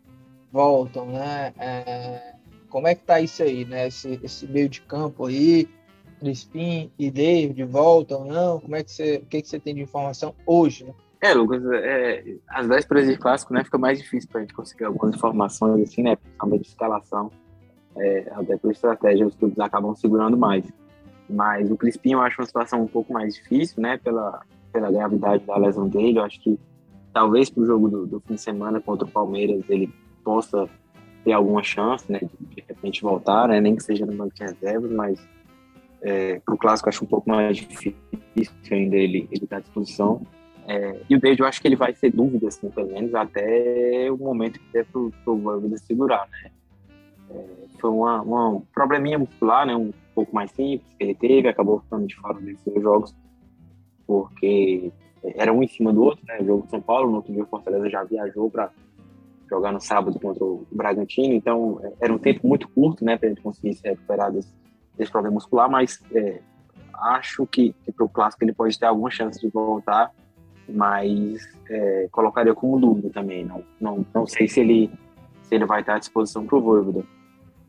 voltam, 0.52 1.08
né? 1.08 1.54
É, 1.60 2.34
como 2.70 2.88
é 2.88 2.96
que 2.96 3.04
tá 3.04 3.20
isso 3.20 3.44
aí, 3.44 3.66
né? 3.66 3.88
Esse, 3.88 4.20
esse 4.24 4.48
meio 4.48 4.70
de 4.70 4.82
campo 4.82 5.26
aí, 5.26 5.68
Crispim 6.20 6.92
e 6.98 7.12
David 7.12 7.62
voltam, 7.64 8.26
não? 8.26 8.60
Como 8.60 8.76
é 8.76 8.84
que 8.84 8.92
você, 8.92 9.18
o 9.18 9.26
que, 9.26 9.42
que 9.42 9.48
você 9.48 9.60
tem 9.60 9.76
de 9.76 9.82
informação 9.82 10.34
hoje, 10.46 10.86
né? 10.86 10.94
É, 11.22 11.34
Lucas, 11.34 11.64
é, 11.74 12.24
às 12.48 12.68
vésperas 12.68 13.08
de 13.08 13.18
clássico, 13.18 13.54
né, 13.54 13.64
fica 13.64 13.78
mais 13.78 13.98
difícil 13.98 14.30
para 14.30 14.40
a 14.40 14.44
gente 14.44 14.54
conseguir 14.54 14.84
algumas 14.84 15.16
informações, 15.16 15.82
assim, 15.82 16.04
né, 16.04 16.16
principalmente 16.16 16.62
de 16.62 16.68
escalação, 16.68 17.32
é, 17.98 18.32
até 18.32 18.58
por 18.58 18.72
estratégia, 18.72 19.26
os 19.26 19.36
clubes 19.36 19.60
acabam 19.60 19.96
segurando 19.96 20.38
mais. 20.38 20.66
Mas 21.30 21.72
o 21.72 21.78
Crispim 21.78 22.14
eu 22.14 22.22
acho 22.22 22.40
uma 22.40 22.46
situação 22.46 22.82
um 22.82 22.88
pouco 22.88 23.12
mais 23.12 23.36
difícil, 23.36 23.82
né, 23.82 23.98
pela, 23.98 24.42
pela 24.72 24.92
gravidade 24.92 25.44
da 25.46 25.58
lesão 25.58 25.88
dele, 25.88 26.20
eu 26.20 26.24
acho 26.24 26.40
que 26.42 26.60
talvez 27.14 27.50
para 27.50 27.64
o 27.64 27.66
jogo 27.66 27.90
do, 27.90 28.06
do, 28.06 28.20
fim 28.20 28.36
de 28.36 28.42
semana 28.42 28.80
contra 28.80 29.08
o 29.08 29.12
Palmeiras 29.12 29.64
ele 29.70 29.92
possa 30.24 30.68
ter 31.24 31.32
alguma 31.32 31.64
chance, 31.64 32.12
né, 32.12 32.20
de, 32.22 32.64
repente 32.68 33.02
voltar, 33.02 33.48
né, 33.48 33.60
nem 33.60 33.76
que 33.76 33.84
seja 33.84 34.06
no 34.06 34.14
banco 34.14 34.36
de 34.36 34.44
reservas, 34.44 34.92
mas 34.92 35.28
é, 36.02 36.40
para 36.46 36.54
o 36.54 36.58
clássico 36.58 36.90
acho 36.90 37.04
um 37.04 37.08
pouco 37.08 37.30
mais 37.30 37.58
difícil 37.58 37.96
ainda 38.70 38.96
ele 38.96 39.28
ele 39.32 39.48
tá 39.48 39.58
à 39.58 39.60
disposição. 39.60 40.22
É, 40.68 41.00
e 41.10 41.16
o 41.16 41.20
David 41.20 41.42
eu 41.42 41.48
acho 41.48 41.62
que 41.62 41.68
ele 41.68 41.76
vai 41.76 41.94
ser 41.94 42.12
dúvida, 42.12 42.48
assim, 42.48 42.70
pelo 42.70 42.88
menos 42.88 43.14
até 43.14 44.12
o 44.12 44.18
momento 44.18 44.60
que 44.60 44.66
der 44.74 44.86
para 44.86 45.00
o 45.00 45.78
segurar, 45.78 46.28
né. 46.32 46.52
Foi 47.80 47.90
uma, 47.90 48.22
uma, 48.22 48.50
um 48.50 48.62
probleminha 48.74 49.20
muscular, 49.20 49.66
né, 49.66 49.76
um 49.76 49.92
pouco 50.14 50.34
mais 50.34 50.52
simples 50.52 50.88
que 50.98 51.04
ele 51.04 51.16
teve, 51.16 51.48
acabou 51.48 51.80
ficando 51.82 52.08
de 52.08 52.16
fora 52.16 52.40
desses 52.40 52.64
dois 52.64 52.82
jogos, 52.82 53.16
porque 54.08 54.92
era 55.36 55.52
um 55.52 55.64
em 55.64 55.68
cima 55.68 55.92
do 55.92 56.04
outro, 56.04 56.24
né, 56.26 56.38
o 56.42 56.46
jogo 56.46 56.64
de 56.64 56.70
São 56.70 56.82
Paulo, 56.82 57.10
no 57.10 57.18
outro 57.18 57.34
dia 57.34 57.44
o 57.44 57.48
Fortaleza 57.48 57.90
já 57.90 58.04
viajou 58.04 58.50
para 58.50 58.72
jogar 59.50 59.72
no 59.72 59.80
sábado 59.80 60.20
contra 60.20 60.44
o 60.44 60.66
Bragantino, 60.72 61.34
então 61.34 61.80
é, 61.84 61.94
era 62.02 62.14
um 62.14 62.18
tempo 62.18 62.48
muito 62.48 62.68
curto, 62.70 63.04
né, 63.04 63.18
para 63.18 63.30
gente 63.30 63.42
conseguir 63.42 63.74
se 63.74 63.88
recuperar 63.88 64.32
desse, 64.32 64.54
desse 64.98 65.12
problema 65.12 65.36
muscular, 65.36 65.70
mas 65.70 66.02
é, 66.14 66.40
acho 66.94 67.46
que, 67.48 67.74
que 67.84 67.92
para 67.92 68.06
o 68.06 68.10
clássico 68.10 68.44
ele 68.44 68.54
pode 68.54 68.80
ter 68.80 68.86
alguma 68.86 69.12
chance 69.12 69.40
de 69.40 69.50
voltar, 69.50 70.12
mas 70.68 71.48
é, 71.70 72.08
colocaria 72.12 72.54
como 72.54 72.80
dúvida 72.80 73.10
também, 73.10 73.46
não, 73.46 73.64
não, 73.80 74.06
não 74.14 74.26
sei 74.26 74.48
se 74.48 74.60
ele, 74.60 74.92
se 75.44 75.56
ele 75.56 75.66
vai 75.66 75.82
estar 75.82 75.96
à 75.96 76.00
disposição 76.00 76.46
para 76.46 76.58
o 76.58 76.62
Voivoda. 76.62 77.04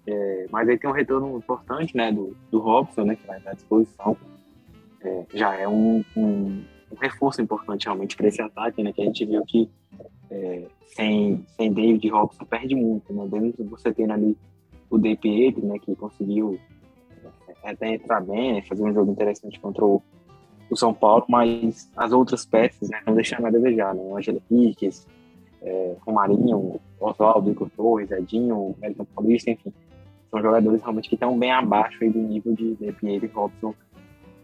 É, 0.07 0.47
mas 0.51 0.69
aí 0.69 0.79
tem 0.79 0.89
um 0.89 0.93
retorno 0.93 1.37
importante, 1.37 1.97
né, 1.97 2.13
do, 2.13 2.37
do 2.51 2.61
Robson, 2.61 3.05
né, 3.05 3.17
que 3.17 3.27
vai 3.27 3.39
estar 3.39 3.51
à 3.51 3.55
disposição. 3.55 4.17
É, 5.03 5.25
já 5.35 5.55
é 5.57 5.67
um, 5.67 6.05
um, 6.17 6.65
um 6.93 6.97
reforço 7.01 7.43
importante 7.43 7.85
realmente 7.85 8.17
para 8.17 8.29
esse 8.29 8.41
ataque, 8.41 8.83
né, 8.83 8.93
que 8.93 9.03
a 9.03 9.05
gente 9.05 9.25
viu 9.25 9.45
que 9.45 9.69
é, 10.31 10.67
sem, 10.87 11.45
sem 11.57 11.73
David 11.73 12.09
Robson 12.09 12.45
perde 12.45 12.75
muito, 12.75 13.13
né? 13.13 13.27
Dentro 13.29 13.65
você 13.65 13.93
tem 13.93 14.11
ali 14.11 14.37
o 14.91 14.99
Pietri, 14.99 15.63
né, 15.63 15.79
que 15.79 15.95
conseguiu 15.95 16.59
é, 17.65 17.71
até 17.71 17.95
entrar 17.95 18.21
bem, 18.21 18.55
né, 18.55 18.63
fazer 18.63 18.83
um 18.83 18.93
jogo 18.93 19.13
interessante 19.13 19.59
contra 19.61 19.85
o, 19.85 20.03
o 20.71 20.77
São 20.77 20.93
Paulo, 20.95 21.25
mas 21.29 21.91
as 21.97 22.13
outras 22.13 22.45
peças 22.45 22.89
né, 22.89 23.01
não 23.07 23.15
deixam 23.15 23.41
nada 23.41 23.57
a 23.57 23.61
desejar, 23.61 23.95
né? 23.95 24.03
O 24.03 24.17
Angela 24.17 24.41
Piques, 24.49 25.07
é, 25.63 25.97
Romarinho, 26.05 26.81
Oswaldo, 27.01 27.51
Igor 27.51 27.71
Torres, 27.77 28.11
Edinho, 28.11 28.75
América 28.79 29.05
Paulista, 29.15 29.51
enfim, 29.51 29.73
são 30.37 30.43
jogadores 30.43 30.83
realmente 30.83 31.09
que 31.09 31.15
estão 31.15 31.39
bem 31.39 31.51
abaixo 31.51 31.99
do 31.99 32.19
nível 32.19 32.55
de 32.55 32.75
Day 32.75 32.93
Pietri, 32.93 33.31
Robson 33.35 33.75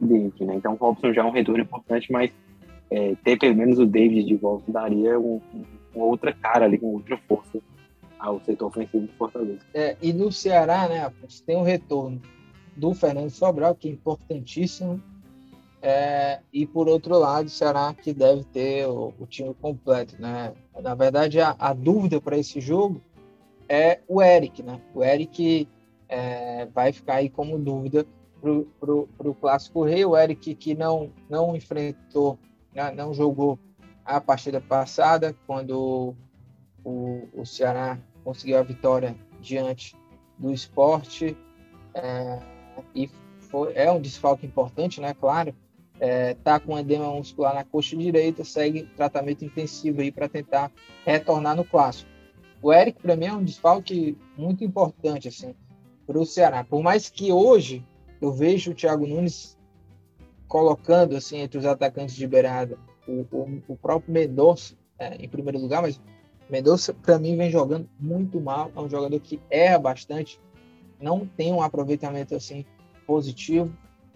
e 0.01 0.07
David, 0.07 0.45
né? 0.45 0.55
Então 0.57 0.73
o 0.73 0.77
Robson 0.77 1.13
já 1.13 1.23
é 1.23 1.25
um 1.25 1.31
retorno 1.31 1.63
importante, 1.63 2.11
mas 2.11 2.31
é, 2.91 3.15
ter 3.23 3.39
pelo 3.39 3.57
menos 3.57 3.79
o 3.79 3.87
David 3.87 4.27
de 4.27 4.37
volta 4.37 4.71
daria 4.73 5.19
um, 5.19 5.41
uma 5.95 6.05
outra 6.05 6.33
cara 6.33 6.65
ali, 6.65 6.79
com 6.79 6.95
outra 6.95 7.19
força 7.29 7.59
ao 8.19 8.41
setor 8.41 8.67
ofensivo 8.69 9.07
do 9.07 9.13
Fortaleza. 9.13 9.61
É, 9.75 9.97
e 10.01 10.13
no 10.13 10.33
Ceará, 10.33 10.89
né, 10.89 11.13
tem 11.45 11.57
o 11.57 11.63
retorno 11.63 12.21
do 12.77 12.95
Fernando 12.95 13.31
Sobral, 13.31 13.75
que 13.75 13.89
é 13.89 13.93
importantíssimo, 13.93 15.01
É, 15.85 16.39
e 16.53 16.65
por 16.65 16.89
outro 16.89 17.19
lado, 17.19 17.47
o 17.47 17.51
Ceará 17.51 17.93
que 17.93 18.15
deve 18.15 18.45
ter 18.45 18.87
o, 18.87 19.13
o 19.19 19.27
time 19.27 19.53
completo, 19.61 20.15
né? 20.17 20.53
Na 20.81 20.95
verdade, 20.95 21.41
a, 21.41 21.57
a 21.59 21.75
dúvida 21.75 22.21
para 22.21 22.39
esse 22.39 22.61
jogo 22.61 23.03
é 23.69 23.99
o 24.07 24.23
Eric, 24.23 24.63
né? 24.63 24.81
O 24.95 25.03
Eric 25.03 25.67
é, 26.13 26.67
vai 26.67 26.93
ficar 26.93 27.15
aí 27.15 27.31
como 27.31 27.59
dúvida 27.59 28.07
para 28.39 29.31
o 29.31 29.35
Clássico 29.35 29.83
Rei. 29.83 30.05
O 30.05 30.15
Eric 30.15 30.55
que 30.55 30.75
não, 30.75 31.11
não 31.29 31.57
enfrentou, 31.57 32.39
né? 32.75 32.91
não 32.91 33.15
jogou 33.15 33.59
a 34.05 34.21
partida 34.21 34.61
passada, 34.61 35.35
quando 35.47 36.15
o, 36.85 37.29
o 37.33 37.47
Ceará 37.47 37.99
conseguiu 38.23 38.59
a 38.59 38.63
vitória 38.63 39.17
diante 39.41 39.97
do 40.39 40.53
esporte. 40.53 41.35
É, 41.95 42.39
e 42.95 43.09
foi, 43.39 43.73
é 43.75 43.91
um 43.91 44.01
desfalque 44.01 44.45
importante, 44.45 45.01
né? 45.01 45.15
Claro, 45.15 45.55
é, 45.99 46.35
tá 46.35 46.61
com 46.61 46.79
edema 46.79 47.09
muscular 47.11 47.55
na 47.55 47.65
coxa 47.65 47.97
direita, 47.97 48.45
segue 48.45 48.83
tratamento 48.97 49.47
intensivo 49.47 50.03
aí 50.03 50.13
para 50.13 50.29
tentar 50.29 50.71
retornar 51.07 51.57
no 51.57 51.65
clássico. 51.65 52.11
O 52.61 52.73
Eric, 52.73 53.01
para 53.01 53.17
mim, 53.17 53.27
é 53.27 53.33
um 53.33 53.43
desfalque 53.43 54.17
muito 54.37 54.63
importante 54.63 55.29
assim, 55.29 55.55
para 56.07 56.19
o 56.19 56.27
Ceará. 56.27 56.65
Por 56.65 56.83
mais 56.83 57.09
que 57.09 57.33
hoje 57.33 57.85
eu 58.21 58.33
vejo 58.33 58.73
o 58.73 58.75
Thiago 58.75 59.07
Nunes 59.07 59.59
colocando 60.49 61.17
assim 61.17 61.39
entre 61.39 61.59
os 61.59 61.65
atacantes 61.65 62.15
de 62.15 62.27
beirada 62.27 62.79
o, 63.07 63.27
o, 63.33 63.63
o 63.69 63.77
próprio 63.77 64.13
Mendonça 64.13 64.75
é, 64.99 65.17
em 65.17 65.29
primeiro 65.29 65.59
lugar, 65.59 65.83
mas 65.83 66.01
Mendonça, 66.49 66.93
para 66.93 67.19
mim, 67.19 67.37
vem 67.37 67.51
jogando 67.51 67.89
muito 67.99 68.41
mal. 68.41 68.71
É 68.77 68.81
um 68.81 68.89
jogador 68.89 69.19
que 69.21 69.41
erra 69.51 69.79
bastante, 69.79 70.39
não 71.01 71.27
tem 71.27 71.53
um 71.53 71.63
aproveitamento 71.63 72.35
assim 72.35 72.65
positivo. 73.07 73.73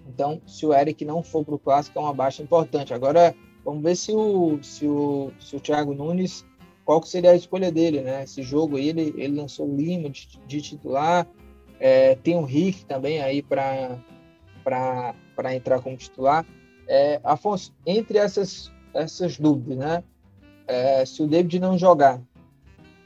Então, 0.06 0.40
se 0.46 0.64
o 0.66 0.74
Eric 0.74 1.04
não 1.04 1.22
for 1.22 1.44
para 1.44 1.54
o 1.54 1.58
clássico, 1.58 1.98
é 1.98 2.02
uma 2.02 2.14
baixa 2.14 2.42
importante. 2.42 2.94
Agora, 2.94 3.34
vamos 3.64 3.82
ver 3.82 3.96
se 3.96 4.12
o, 4.12 4.62
se 4.62 4.86
o, 4.86 5.32
se 5.40 5.56
o 5.56 5.60
Thiago 5.60 5.94
Nunes, 5.94 6.44
qual 6.84 7.00
que 7.00 7.08
seria 7.08 7.30
a 7.30 7.36
escolha 7.36 7.72
dele, 7.72 8.02
né? 8.02 8.22
Esse 8.22 8.42
jogo 8.42 8.76
aí, 8.76 8.90
ele, 8.90 9.14
ele 9.16 9.40
lançou 9.40 9.68
o 9.68 9.74
Lima 9.74 10.10
de, 10.10 10.38
de 10.46 10.60
titular, 10.60 11.26
é, 11.78 12.14
tem 12.16 12.36
o 12.36 12.44
Rick 12.44 12.84
também 12.86 13.20
aí 13.20 13.42
para 13.42 13.98
entrar 15.54 15.80
como 15.80 15.96
titular. 15.96 16.44
É, 16.88 17.20
Afonso, 17.24 17.74
entre 17.84 18.18
essas, 18.18 18.72
essas 18.94 19.38
dúvidas, 19.38 19.76
né? 19.76 20.04
É, 20.66 21.04
se 21.04 21.22
o 21.22 21.26
David 21.26 21.60
não 21.60 21.78
jogar 21.78 22.20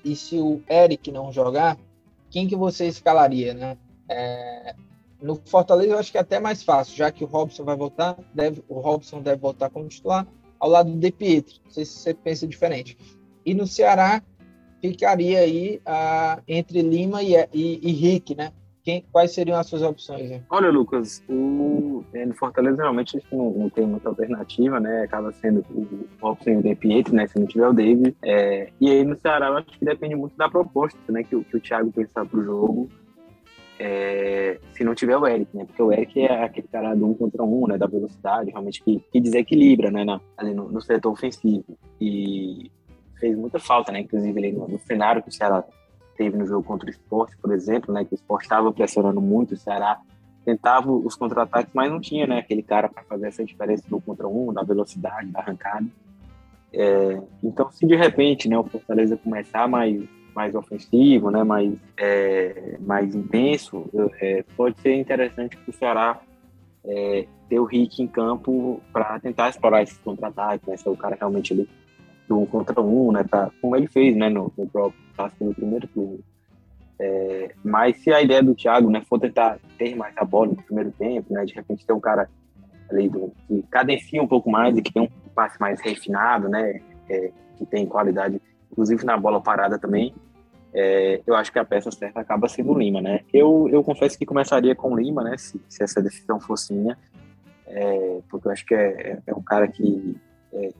e 0.04 0.16
se 0.16 0.38
o 0.38 0.62
Eric 0.68 1.10
não 1.12 1.30
jogar, 1.32 1.78
quem 2.30 2.46
que 2.48 2.56
você 2.56 2.86
escalaria, 2.86 3.52
né? 3.52 3.76
É, 4.08 4.74
no 5.20 5.36
Fortaleza 5.44 5.92
eu 5.92 5.98
acho 5.98 6.10
que 6.10 6.18
é 6.18 6.20
até 6.20 6.40
mais 6.40 6.62
fácil, 6.62 6.96
já 6.96 7.10
que 7.10 7.22
o 7.22 7.26
Robson 7.26 7.64
vai 7.64 7.76
voltar, 7.76 8.16
deve, 8.34 8.64
o 8.68 8.80
Robson 8.80 9.20
deve 9.20 9.40
voltar 9.40 9.68
como 9.68 9.88
titular, 9.88 10.26
ao 10.58 10.68
lado 10.68 10.90
do 10.90 10.98
De 10.98 11.10
Pietro. 11.10 11.56
Não 11.64 11.70
sei 11.70 11.84
se 11.84 11.92
você 11.92 12.14
pensa 12.14 12.46
diferente. 12.46 12.96
E 13.44 13.54
no 13.54 13.66
Ceará 13.66 14.22
ficaria 14.80 15.40
aí 15.40 15.80
ah, 15.84 16.40
entre 16.46 16.82
Lima 16.82 17.22
e, 17.22 17.34
e, 17.52 17.80
e 17.82 17.92
Rick, 17.92 18.34
né? 18.34 18.52
Quem, 18.82 19.04
quais 19.12 19.32
seriam 19.32 19.58
as 19.58 19.66
suas 19.66 19.82
opções? 19.82 20.40
Olha, 20.48 20.70
Lucas, 20.70 21.22
o, 21.28 22.02
é, 22.14 22.24
no 22.24 22.34
Fortaleza 22.34 22.80
realmente 22.80 23.22
não, 23.30 23.50
não, 23.50 23.68
tem 23.68 23.86
muita 23.86 24.08
alternativa, 24.08 24.80
né? 24.80 25.02
Acaba 25.02 25.30
sendo 25.32 25.60
o 25.70 26.06
Robson 26.20 26.50
e 26.50 26.56
o 26.56 26.62
De 26.62 26.74
Pietro, 26.74 27.14
né? 27.14 27.26
Se 27.26 27.38
não 27.38 27.46
tiver 27.46 27.68
o 27.68 27.74
David. 27.74 28.16
É, 28.22 28.70
e 28.80 28.90
aí 28.90 29.04
no 29.04 29.16
Ceará 29.16 29.48
eu 29.48 29.58
acho 29.58 29.78
que 29.78 29.84
depende 29.84 30.16
muito 30.16 30.34
da 30.36 30.48
proposta, 30.48 30.98
né? 31.10 31.22
Que, 31.22 31.38
que 31.44 31.56
o 31.56 31.60
Thiago 31.60 31.92
pensar 31.92 32.24
para 32.24 32.40
o 32.40 32.44
jogo 32.44 32.88
é, 33.80 34.60
se 34.74 34.84
não 34.84 34.94
tiver 34.94 35.16
o 35.16 35.26
Eric, 35.26 35.56
né? 35.56 35.64
Porque 35.64 35.82
o 35.82 35.90
Eric 35.90 36.20
é 36.20 36.44
aquele 36.44 36.68
cara 36.68 36.94
do 36.94 37.06
um 37.06 37.14
contra 37.14 37.42
um, 37.42 37.66
né? 37.66 37.78
Da 37.78 37.86
velocidade, 37.86 38.50
realmente 38.50 38.82
que, 38.82 39.02
que 39.10 39.18
desequilibra, 39.18 39.90
né? 39.90 40.04
Na, 40.04 40.20
ali 40.36 40.52
no, 40.52 40.70
no, 40.70 40.82
setor 40.82 41.10
ofensivo. 41.10 41.64
E 41.98 42.70
fez 43.20 43.36
muita 43.36 43.58
falta, 43.58 43.92
né? 43.92 44.00
Inclusive 44.00 44.38
ali 44.38 44.52
no, 44.52 44.66
no 44.66 44.78
cenário 44.80 45.22
que 45.22 45.28
o 45.28 45.32
Ceará 45.32 45.62
teve 46.16 46.36
no 46.36 46.46
jogo 46.46 46.64
contra 46.64 46.86
o 46.86 46.90
Esporte, 46.90 47.36
por 47.36 47.52
exemplo, 47.52 47.94
né? 47.94 48.04
Que 48.04 48.14
o 48.14 48.16
Esporte 48.16 48.44
estava 48.44 48.72
pressionando 48.72 49.20
muito, 49.20 49.54
o 49.54 49.56
Ceará 49.56 50.00
tentava 50.44 50.90
os 50.90 51.14
contra-ataques, 51.14 51.70
mas 51.74 51.90
não 51.90 52.00
tinha, 52.00 52.26
né? 52.26 52.38
Aquele 52.38 52.62
cara 52.62 52.88
para 52.88 53.02
fazer 53.04 53.28
essa 53.28 53.44
diferença 53.44 53.84
do 53.88 54.00
contra 54.00 54.26
um, 54.26 54.52
da 54.52 54.62
velocidade, 54.62 55.28
da 55.28 55.40
arrancada. 55.40 55.86
É, 56.72 57.20
então, 57.42 57.70
se 57.70 57.86
de 57.86 57.94
repente, 57.94 58.48
né? 58.48 58.58
O 58.58 58.64
Fortaleza 58.64 59.16
começar 59.16 59.68
mais 59.68 60.02
mais 60.34 60.54
ofensivo, 60.54 61.30
né, 61.30 61.42
mais, 61.42 61.74
é, 61.96 62.76
mais 62.80 63.14
intenso, 63.14 63.90
é, 64.20 64.44
pode 64.56 64.80
ser 64.80 64.94
interessante 64.94 65.56
para 65.56 65.70
o 65.70 65.74
Ceará 65.74 66.20
é, 66.84 67.26
ter 67.48 67.58
o 67.58 67.64
Rick 67.64 68.02
em 68.02 68.06
campo 68.06 68.80
para 68.92 69.18
tentar 69.20 69.50
explorar 69.50 69.82
esses 69.82 69.98
contra-ataques, 69.98 70.66
né, 70.66 70.76
ser 70.76 70.88
o 70.88 70.96
cara 70.96 71.16
realmente 71.18 71.52
ali 71.52 71.68
do 72.30 72.38
um 72.38 72.46
contra 72.46 72.80
um, 72.80 73.10
né, 73.10 73.24
pra, 73.24 73.50
como 73.60 73.74
ele 73.74 73.88
fez 73.88 74.16
né, 74.16 74.28
no, 74.28 74.52
no 74.56 74.66
próprio 74.68 75.00
clássico 75.16 75.44
no 75.44 75.54
primeiro 75.54 75.88
turno. 75.88 76.20
É, 76.98 77.54
mas 77.64 77.96
se 77.98 78.12
a 78.12 78.22
ideia 78.22 78.42
do 78.42 78.54
Thiago 78.54 78.88
né, 78.88 79.02
for 79.08 79.18
tentar 79.18 79.58
ter 79.76 79.96
mais 79.96 80.14
a 80.16 80.24
bola 80.24 80.48
no 80.48 80.62
primeiro 80.62 80.92
tempo, 80.92 81.32
né, 81.32 81.44
de 81.44 81.54
repente 81.54 81.84
ter 81.84 81.92
um 81.92 82.00
cara 82.00 82.30
ali 82.88 83.08
do, 83.08 83.32
que 83.48 83.62
cadencia 83.70 84.22
um 84.22 84.28
pouco 84.28 84.50
mais 84.50 84.76
e 84.76 84.82
que 84.82 84.92
tem 84.92 85.02
um 85.02 85.08
passe 85.34 85.58
mais 85.60 85.80
refinado, 85.80 86.48
né, 86.48 86.80
é, 87.08 87.32
que 87.56 87.66
tem 87.66 87.84
qualidade 87.86 88.40
inclusive 88.70 89.04
na 89.04 89.16
bola 89.16 89.40
parada 89.40 89.78
também, 89.78 90.14
é, 90.72 91.20
eu 91.26 91.34
acho 91.34 91.50
que 91.50 91.58
a 91.58 91.64
peça 91.64 91.90
certa 91.90 92.20
acaba 92.20 92.48
sendo 92.48 92.70
o 92.70 92.78
Lima, 92.78 93.00
né? 93.00 93.22
Eu, 93.32 93.68
eu 93.72 93.82
confesso 93.82 94.16
que 94.16 94.24
começaria 94.24 94.72
com 94.76 94.92
o 94.92 94.96
Lima, 94.96 95.24
né? 95.24 95.36
Se, 95.36 95.60
se 95.68 95.82
essa 95.82 96.00
decisão 96.00 96.38
fosse 96.38 96.72
minha, 96.72 96.96
é, 97.66 98.20
porque 98.28 98.46
eu 98.46 98.52
acho 98.52 98.64
que 98.64 98.74
é, 98.74 99.18
é 99.26 99.34
um 99.34 99.42
cara 99.42 99.66
que 99.66 100.16
é, 100.52 100.72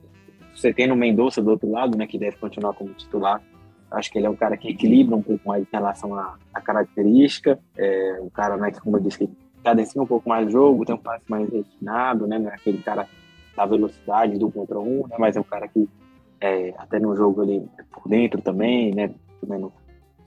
você 0.61 0.73
tem 0.73 0.87
no 0.87 0.96
Mendonça 0.96 1.42
do 1.42 1.51
outro 1.51 1.70
lado, 1.70 1.96
né? 1.96 2.07
Que 2.07 2.18
deve 2.18 2.37
continuar 2.37 2.75
como 2.75 2.92
titular. 2.94 3.42
Acho 3.90 4.11
que 4.11 4.18
ele 4.18 4.27
é 4.27 4.31
um 4.31 4.37
cara 4.37 4.57
que 4.57 4.68
equilibra 4.68 5.16
um 5.16 5.23
pouco 5.23 5.49
mais 5.49 5.62
em 5.62 5.68
relação 5.73 6.14
à, 6.14 6.37
à 6.55 6.61
característica. 6.61 7.59
É 7.77 8.18
um 8.20 8.31
cara, 8.31 8.57
né? 8.57 8.70
Que 8.70 8.81
como 8.81 8.96
eu 8.96 9.01
disse, 9.01 9.29
cadencia 9.64 10.01
um 10.01 10.07
pouco 10.07 10.29
mais 10.29 10.46
o 10.46 10.51
jogo, 10.51 10.85
tem 10.85 10.94
um 10.94 10.99
passe 10.99 11.25
mais 11.29 11.51
refinado, 11.51 12.27
né? 12.27 12.38
Não 12.38 12.51
é 12.51 12.55
aquele 12.55 12.79
cara 12.79 13.09
da 13.57 13.66
velocidade 13.66 14.38
do 14.38 14.51
contra 14.51 14.79
um, 14.79 15.07
né? 15.09 15.16
Mas 15.18 15.37
é 15.37 15.40
um 15.40 15.44
cara 15.44 15.66
que 15.66 15.88
é, 16.40 16.75
até 16.79 16.99
no 16.99 17.14
jogo 17.16 17.42
ali 17.42 17.66
por 17.90 18.09
dentro 18.09 18.40
também, 18.40 18.94
né? 18.94 19.11
Também 19.40 19.70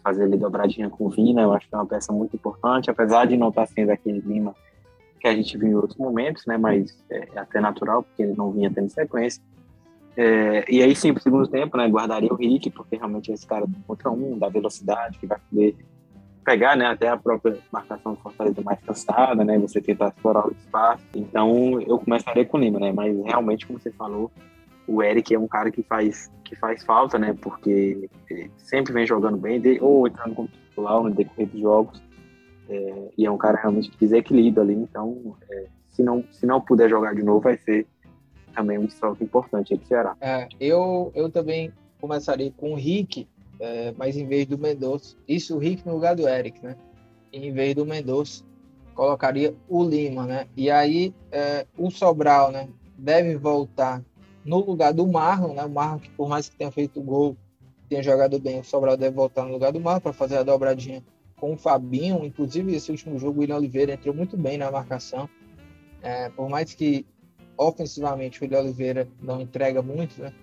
fazer 0.04 0.24
ali 0.24 0.38
dobradinha 0.38 0.90
com 0.90 1.06
o 1.06 1.10
Vina, 1.10 1.42
eu 1.42 1.54
acho 1.54 1.68
que 1.68 1.74
é 1.74 1.78
uma 1.78 1.86
peça 1.86 2.12
muito 2.12 2.36
importante, 2.36 2.92
apesar 2.92 3.26
de 3.26 3.38
não 3.38 3.50
estar 3.50 3.66
sendo 3.68 3.90
aquele 3.90 4.20
Lima 4.20 4.54
que 5.18 5.28
a 5.30 5.34
gente 5.34 5.58
viu 5.58 5.70
em 5.70 5.76
outros 5.76 5.98
momentos, 5.98 6.46
né? 6.46 6.58
Mas 6.58 7.02
é, 7.10 7.30
é 7.34 7.40
até 7.40 7.62
natural, 7.62 8.04
porque 8.04 8.24
ele 8.24 8.34
não 8.36 8.52
vinha 8.52 8.70
tendo 8.70 8.90
sequência. 8.90 9.42
É, 10.16 10.72
e 10.72 10.82
aí 10.82 10.96
sim, 10.96 11.14
pro 11.14 11.24
segundo 11.24 11.48
tempo, 11.48 11.76
né? 11.78 11.88
Guardaria 11.88 12.32
o 12.32 12.36
Rick, 12.36 12.70
porque 12.70 12.96
realmente 12.96 13.32
é 13.32 13.34
esse 13.34 13.48
cara 13.48 13.66
do 13.66 13.76
contra 13.88 14.12
um, 14.12 14.38
da 14.38 14.48
velocidade, 14.48 15.18
que 15.18 15.26
vai 15.26 15.40
poder 15.50 15.76
pegar, 16.44 16.76
né? 16.76 16.86
Até 16.86 17.08
a 17.08 17.18
própria 17.18 17.58
marcação 17.72 18.14
do 18.14 18.20
Fortaleza 18.20 18.62
mais 18.62 18.80
cansada, 18.82 19.44
né? 19.44 19.58
Você 19.60 19.82
tentar 19.82 20.10
explorar 20.10 20.48
o 20.48 20.52
espaço. 20.52 21.04
Então, 21.16 21.82
eu 21.82 21.98
começaria 21.98 22.46
com 22.46 22.58
o 22.58 22.60
Lima, 22.60 22.80
né? 22.80 22.92
Mas 22.92 23.18
realmente, 23.26 23.66
como 23.66 23.80
você 23.80 23.92
falou, 23.92 24.32
o 24.88 25.02
Eric 25.02 25.34
é 25.34 25.40
um 25.40 25.48
cara 25.48 25.72
que 25.72 25.82
faz, 25.82 26.32
que 26.44 26.56
faz 26.56 26.84
falta, 26.84 27.18
né? 27.18 27.36
Porque 27.42 28.10
sempre 28.58 28.94
vem 28.94 29.08
jogando 29.08 29.38
bem, 29.38 29.62
ou 29.82 30.08
entrando 30.08 30.36
como 30.36 30.48
titular 30.48 31.02
no 31.02 31.10
decorrer 31.10 31.48
dos 31.48 31.60
jogos. 31.60 32.04
É, 32.70 33.10
e 33.18 33.26
é 33.26 33.32
um 33.32 33.38
cara 33.38 33.58
realmente 33.58 33.90
que 33.90 33.98
desequilibra 33.98 34.64
ali. 34.64 34.74
Então, 34.74 35.36
é, 35.50 35.66
se, 35.90 36.04
não, 36.04 36.24
se 36.32 36.46
não 36.46 36.62
puder 36.62 36.90
jogar 36.90 37.16
de 37.16 37.24
novo, 37.24 37.42
vai 37.42 37.58
ser 37.58 37.88
também 38.54 38.78
um 38.78 38.86
desfalque 38.86 39.24
importante 39.24 39.74
aqui 39.74 39.88
Ceará. 39.88 40.16
É, 40.22 40.48
eu, 40.60 41.12
eu 41.16 41.30
também 41.30 41.72
começaria 42.00 42.52
com 42.56 42.74
o 42.74 42.76
Rick, 42.76 43.28
é, 43.60 43.94
mas 43.98 44.18
em 44.18 44.26
vez 44.26 44.46
do 44.46 44.58
Mendonça. 44.58 45.16
Isso, 45.28 45.56
o 45.56 45.60
Rick 45.60 45.86
no 45.86 45.94
lugar 45.94 46.16
do 46.16 46.28
Eric, 46.28 46.64
né? 46.64 46.76
Em 47.32 47.52
vez 47.52 47.74
do 47.76 47.86
Mendonça, 47.86 48.44
colocaria 48.94 49.56
o 49.68 49.84
Lima, 49.84 50.26
né? 50.26 50.48
E 50.56 50.70
aí, 50.70 51.14
é, 51.32 51.66
o 51.78 51.90
Sobral, 51.90 52.52
né? 52.52 52.70
Deve 52.98 53.36
voltar 53.38 54.04
no 54.46 54.60
lugar 54.60 54.94
do 54.94 55.08
Marlon, 55.08 55.54
né? 55.54 55.64
O 55.66 55.70
Marlon, 55.70 56.00
que 56.00 56.10
por 56.12 56.28
mais 56.28 56.50
que 56.50 56.56
tenha 56.56 56.72
feito 56.72 57.02
gol, 57.02 57.36
tenha 57.90 58.04
jogado 58.04 58.40
bem, 58.40 58.60
o 58.60 58.64
Sobral 58.64 58.98
deve 58.98 59.16
voltar 59.16 59.46
no 59.46 59.52
lugar 59.52 59.72
do 59.72 59.80
Marlon 59.80 60.02
para 60.02 60.14
fazer 60.14 60.38
a 60.38 60.44
dobradinha 60.44 61.04
com 61.38 61.54
o 61.54 61.58
Fabinho. 61.58 62.26
Inclusive, 62.26 62.76
esse 62.76 62.92
último 62.92 63.18
jogo, 63.18 63.38
o 63.38 63.42
William 63.42 63.58
Oliveira 63.58 63.94
entrou 63.94 64.14
muito 64.14 64.38
bem 64.38 64.58
na 64.58 64.72
marcação. 64.72 65.30
É, 66.02 66.30
por 66.30 66.50
mais 66.50 66.74
que 66.74 67.06
ofensivamente 67.58 68.40
o 68.40 68.44
William 68.44 68.62
Oliveira 68.62 69.08
não 69.22 69.42
entrega 69.42 69.82
muito, 69.82 70.22
né? 70.22 70.34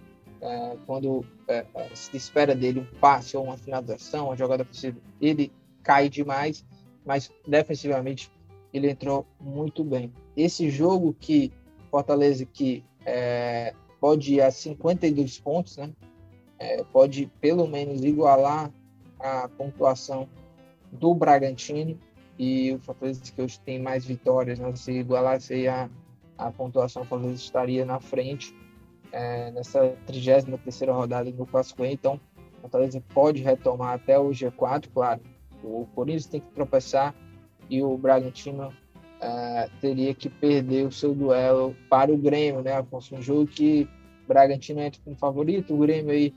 É, 0.40 0.76
quando 0.86 1.24
é, 1.48 1.66
é 1.74 1.94
se 1.94 2.16
espera 2.16 2.54
dele 2.54 2.80
um 2.80 2.98
passe 2.98 3.36
ou 3.36 3.44
uma 3.44 3.58
finalização, 3.58 4.26
uma 4.26 4.36
jogada 4.36 4.64
possível, 4.64 5.02
ele 5.20 5.52
cai 5.82 6.08
demais, 6.08 6.64
mas 7.04 7.30
defensivamente 7.46 8.30
ele 8.72 8.90
entrou 8.90 9.26
muito 9.38 9.84
bem. 9.84 10.12
Esse 10.36 10.70
jogo 10.70 11.14
que 11.18 11.52
Fortaleza 11.90 12.46
que 12.46 12.84
é, 13.04 13.74
pode 14.00 14.34
ir 14.34 14.40
a 14.40 14.50
52 14.50 15.40
pontos, 15.40 15.76
né? 15.76 15.90
É, 16.58 16.84
pode 16.84 17.26
pelo 17.40 17.66
menos 17.66 18.04
igualar 18.04 18.70
a 19.18 19.48
pontuação 19.48 20.28
do 20.92 21.14
Bragantino 21.14 21.98
e 22.38 22.72
o 22.72 22.78
Fortaleza 22.78 23.20
que 23.34 23.42
hoje 23.42 23.58
tem 23.60 23.78
mais 23.78 24.04
vitórias, 24.04 24.58
né? 24.58 24.74
se 24.74 24.92
igualasse 24.92 25.66
a, 25.68 25.90
a 26.40 26.50
pontuação 26.50 27.04
Fortaleza 27.04 27.40
estaria 27.40 27.84
na 27.84 28.00
frente 28.00 28.54
é, 29.12 29.50
nessa 29.50 29.94
33 30.06 30.44
rodada 30.88 31.30
do 31.30 31.46
Clássico. 31.46 31.84
Então, 31.84 32.18
Fortaleza 32.60 33.02
pode 33.12 33.42
retomar 33.42 33.94
até 33.94 34.18
o 34.18 34.30
G4, 34.30 34.88
claro. 34.92 35.20
O 35.62 35.86
Corinthians 35.94 36.26
tem 36.26 36.40
que 36.40 36.50
tropeçar 36.50 37.14
e 37.68 37.82
o 37.82 37.96
Bragantino 37.96 38.72
é, 39.20 39.68
teria 39.80 40.14
que 40.14 40.28
perder 40.28 40.86
o 40.86 40.92
seu 40.92 41.14
duelo 41.14 41.76
para 41.88 42.12
o 42.12 42.16
Grêmio, 42.16 42.62
né, 42.62 42.72
Afonso? 42.72 43.14
Um 43.14 43.22
jogo 43.22 43.46
que 43.46 43.86
o 44.24 44.28
Bragantino 44.28 44.80
entra 44.80 45.00
como 45.04 45.16
favorito, 45.16 45.74
o 45.74 45.78
Grêmio 45.78 46.12
aí 46.12 46.34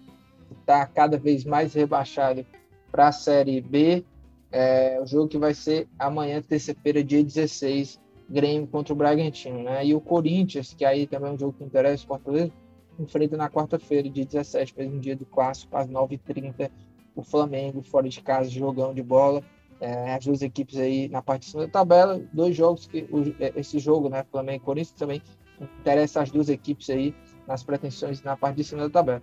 está 0.59 0.85
cada 0.85 1.17
vez 1.17 1.45
mais 1.45 1.73
rebaixado 1.73 2.45
para 2.91 3.07
a 3.07 3.11
Série 3.11 3.61
B. 3.61 4.03
É, 4.51 4.99
o 5.01 5.07
jogo 5.07 5.27
que 5.27 5.37
vai 5.37 5.53
ser 5.53 5.87
amanhã, 5.97 6.41
terça-feira, 6.41 7.03
dia 7.03 7.23
16, 7.23 7.99
Grêmio 8.29 8.67
contra 8.67 8.93
o 8.93 8.95
Bragantino, 8.95 9.63
né? 9.63 9.85
E 9.85 9.93
o 9.93 10.01
Corinthians, 10.01 10.73
que 10.73 10.85
aí 10.85 11.05
também 11.07 11.29
é 11.29 11.33
um 11.33 11.37
jogo 11.37 11.53
que 11.57 11.63
interessa 11.63 12.03
o 12.03 12.07
Fortaleza, 12.07 12.51
enfrenta 12.99 13.37
na 13.37 13.49
quarta-feira, 13.49 14.09
dia 14.09 14.25
17, 14.25 14.73
mesmo 14.77 14.99
dia 14.99 15.15
do 15.15 15.25
clássico, 15.25 15.75
às 15.75 15.87
9h30, 15.87 16.69
o 17.15 17.23
Flamengo, 17.23 17.81
fora 17.81 18.07
de 18.07 18.21
casa, 18.21 18.49
jogão 18.49 18.93
de 18.93 19.03
bola. 19.03 19.43
É, 19.79 20.13
as 20.13 20.25
duas 20.25 20.41
equipes 20.41 20.77
aí 20.77 21.09
na 21.09 21.21
parte 21.21 21.41
de 21.41 21.51
cima 21.51 21.65
da 21.65 21.71
tabela, 21.71 22.21
dois 22.31 22.55
jogos 22.55 22.87
que 22.87 23.01
o, 23.11 23.35
é, 23.39 23.51
esse 23.57 23.79
jogo, 23.79 24.07
né, 24.07 24.23
Flamengo 24.31 24.63
e 24.63 24.65
Corinthians 24.65 24.97
também 24.97 25.21
interessa 25.59 26.21
as 26.21 26.31
duas 26.31 26.47
equipes 26.47 26.89
aí 26.89 27.13
nas 27.45 27.63
pretensões 27.63 28.21
na 28.23 28.37
parte 28.37 28.57
de 28.57 28.63
cima 28.63 28.83
da 28.83 28.89
tabela. 28.89 29.21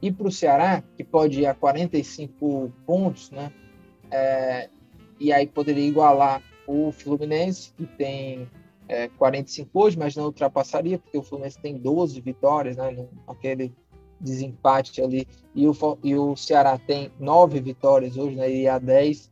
E 0.00 0.12
para 0.12 0.28
o 0.28 0.30
Ceará, 0.30 0.82
que 0.96 1.02
pode 1.02 1.40
ir 1.40 1.46
a 1.46 1.54
45 1.54 2.72
pontos, 2.86 3.32
né, 3.32 3.50
é, 4.10 4.68
e 5.18 5.32
aí 5.32 5.46
poderia 5.46 5.88
igualar 5.88 6.40
o 6.66 6.90
Fluminense, 6.92 7.72
que 7.76 7.86
tem 7.86 8.48
é, 8.88 9.08
45 9.08 9.70
hoje, 9.74 9.98
mas 9.98 10.16
não 10.16 10.26
ultrapassaria, 10.26 10.98
porque 10.98 11.18
o 11.18 11.22
Fluminense 11.22 11.58
tem 11.58 11.76
12 11.76 12.20
vitórias, 12.20 12.76
né, 12.76 13.06
aquele 13.26 13.72
desempate 14.20 15.02
ali, 15.02 15.26
e 15.54 15.66
o, 15.66 15.74
e 16.02 16.16
o 16.16 16.34
Ceará 16.36 16.78
tem 16.78 17.10
9 17.18 17.60
vitórias 17.60 18.16
hoje, 18.16 18.36
né, 18.36 18.50
e 18.50 18.68
a 18.68 18.78
10, 18.78 19.30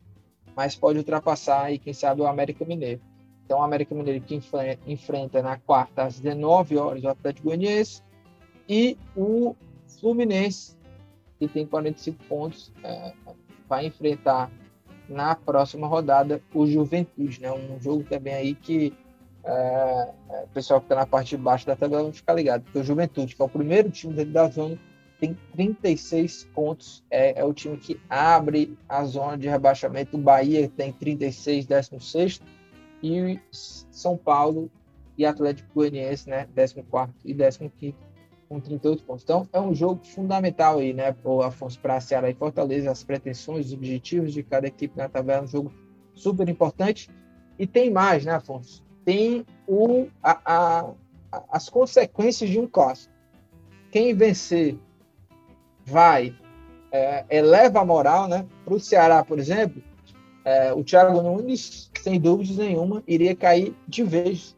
mas 0.56 0.76
pode 0.76 0.98
ultrapassar 0.98 1.72
e 1.72 1.78
quem 1.78 1.92
sabe 1.92 2.20
o 2.20 2.26
América 2.26 2.64
Mineiro. 2.64 3.00
Então, 3.44 3.58
o 3.58 3.62
América 3.62 3.94
Mineiro 3.94 4.24
que 4.24 4.40
enfrenta 4.86 5.42
na 5.42 5.58
quarta 5.58 6.04
às 6.04 6.18
19 6.18 6.78
horas 6.78 7.04
o 7.04 7.08
Atlético 7.08 7.48
Goianiense 7.48 8.02
e 8.68 8.96
o 9.14 9.54
Fluminense, 10.00 10.76
que 11.38 11.46
tem 11.46 11.66
45 11.66 12.24
pontos, 12.24 12.72
é, 12.82 13.12
vai 13.68 13.86
enfrentar 13.86 14.50
na 15.08 15.34
próxima 15.34 15.86
rodada 15.86 16.40
o 16.54 16.66
Juventude, 16.66 17.40
né? 17.40 17.52
Um 17.52 17.80
jogo 17.80 18.04
também 18.04 18.34
aí 18.34 18.54
que 18.54 18.92
é, 19.44 20.10
é 20.30 20.42
o 20.44 20.48
pessoal 20.48 20.80
que 20.80 20.86
está 20.86 20.96
na 20.96 21.06
parte 21.06 21.36
de 21.36 21.42
baixo 21.42 21.66
da 21.66 21.76
tabela 21.76 22.04
vai 22.04 22.12
ficar 22.12 22.34
ligado, 22.34 22.62
porque 22.62 22.78
o 22.78 22.84
Juventude, 22.84 23.34
que 23.34 23.42
é 23.42 23.44
o 23.44 23.48
primeiro 23.48 23.90
time 23.90 24.24
da 24.24 24.48
zona, 24.48 24.78
tem 25.20 25.36
36 25.52 26.48
pontos, 26.54 27.04
é, 27.10 27.40
é, 27.40 27.44
o 27.44 27.52
time 27.52 27.76
que 27.76 28.00
abre 28.08 28.76
a 28.88 29.04
zona 29.04 29.38
de 29.38 29.48
rebaixamento. 29.48 30.16
O 30.16 30.20
Bahia 30.20 30.68
tem 30.76 30.92
36, 30.92 31.66
16, 31.66 32.42
e 33.02 33.40
São 33.50 34.16
Paulo 34.16 34.70
e 35.16 35.24
Atlético 35.24 35.68
Goianiense, 35.74 36.28
né, 36.28 36.48
14 36.54 37.14
e 37.24 37.34
15 37.34 37.94
com 38.48 38.60
38 38.60 39.04
pontos. 39.04 39.24
Então, 39.24 39.48
é 39.52 39.60
um 39.60 39.74
jogo 39.74 40.04
fundamental 40.04 40.78
aí, 40.78 40.92
né, 40.92 41.14
o 41.24 41.42
Afonso, 41.42 41.78
para 41.80 42.00
Ceará 42.00 42.30
e 42.30 42.34
Fortaleza, 42.34 42.90
as 42.90 43.02
pretensões, 43.02 43.66
os 43.66 43.72
objetivos 43.72 44.32
de 44.32 44.42
cada 44.42 44.66
equipe 44.66 44.96
na 44.96 45.08
tabela, 45.08 45.44
um 45.44 45.48
jogo 45.48 45.72
super 46.14 46.48
importante. 46.48 47.10
E 47.58 47.66
tem 47.66 47.90
mais, 47.90 48.24
né, 48.24 48.34
Afonso? 48.34 48.82
Tem 49.04 49.44
o, 49.66 50.06
a, 50.22 50.40
a, 50.44 50.94
as 51.50 51.68
consequências 51.68 52.50
de 52.50 52.58
um 52.58 52.66
clássico. 52.66 53.12
Quem 53.90 54.14
vencer 54.14 54.78
vai, 55.84 56.34
é, 56.90 57.24
eleva 57.28 57.80
a 57.80 57.84
moral, 57.84 58.28
né? 58.28 58.46
Para 58.64 58.74
o 58.74 58.80
Ceará, 58.80 59.24
por 59.24 59.38
exemplo, 59.38 59.82
é, 60.44 60.72
o 60.72 60.84
Thiago 60.84 61.22
Nunes, 61.22 61.90
sem 62.02 62.20
dúvidas 62.20 62.56
nenhuma, 62.56 63.02
iria 63.06 63.34
cair 63.34 63.74
de 63.88 64.02
vez 64.02 64.53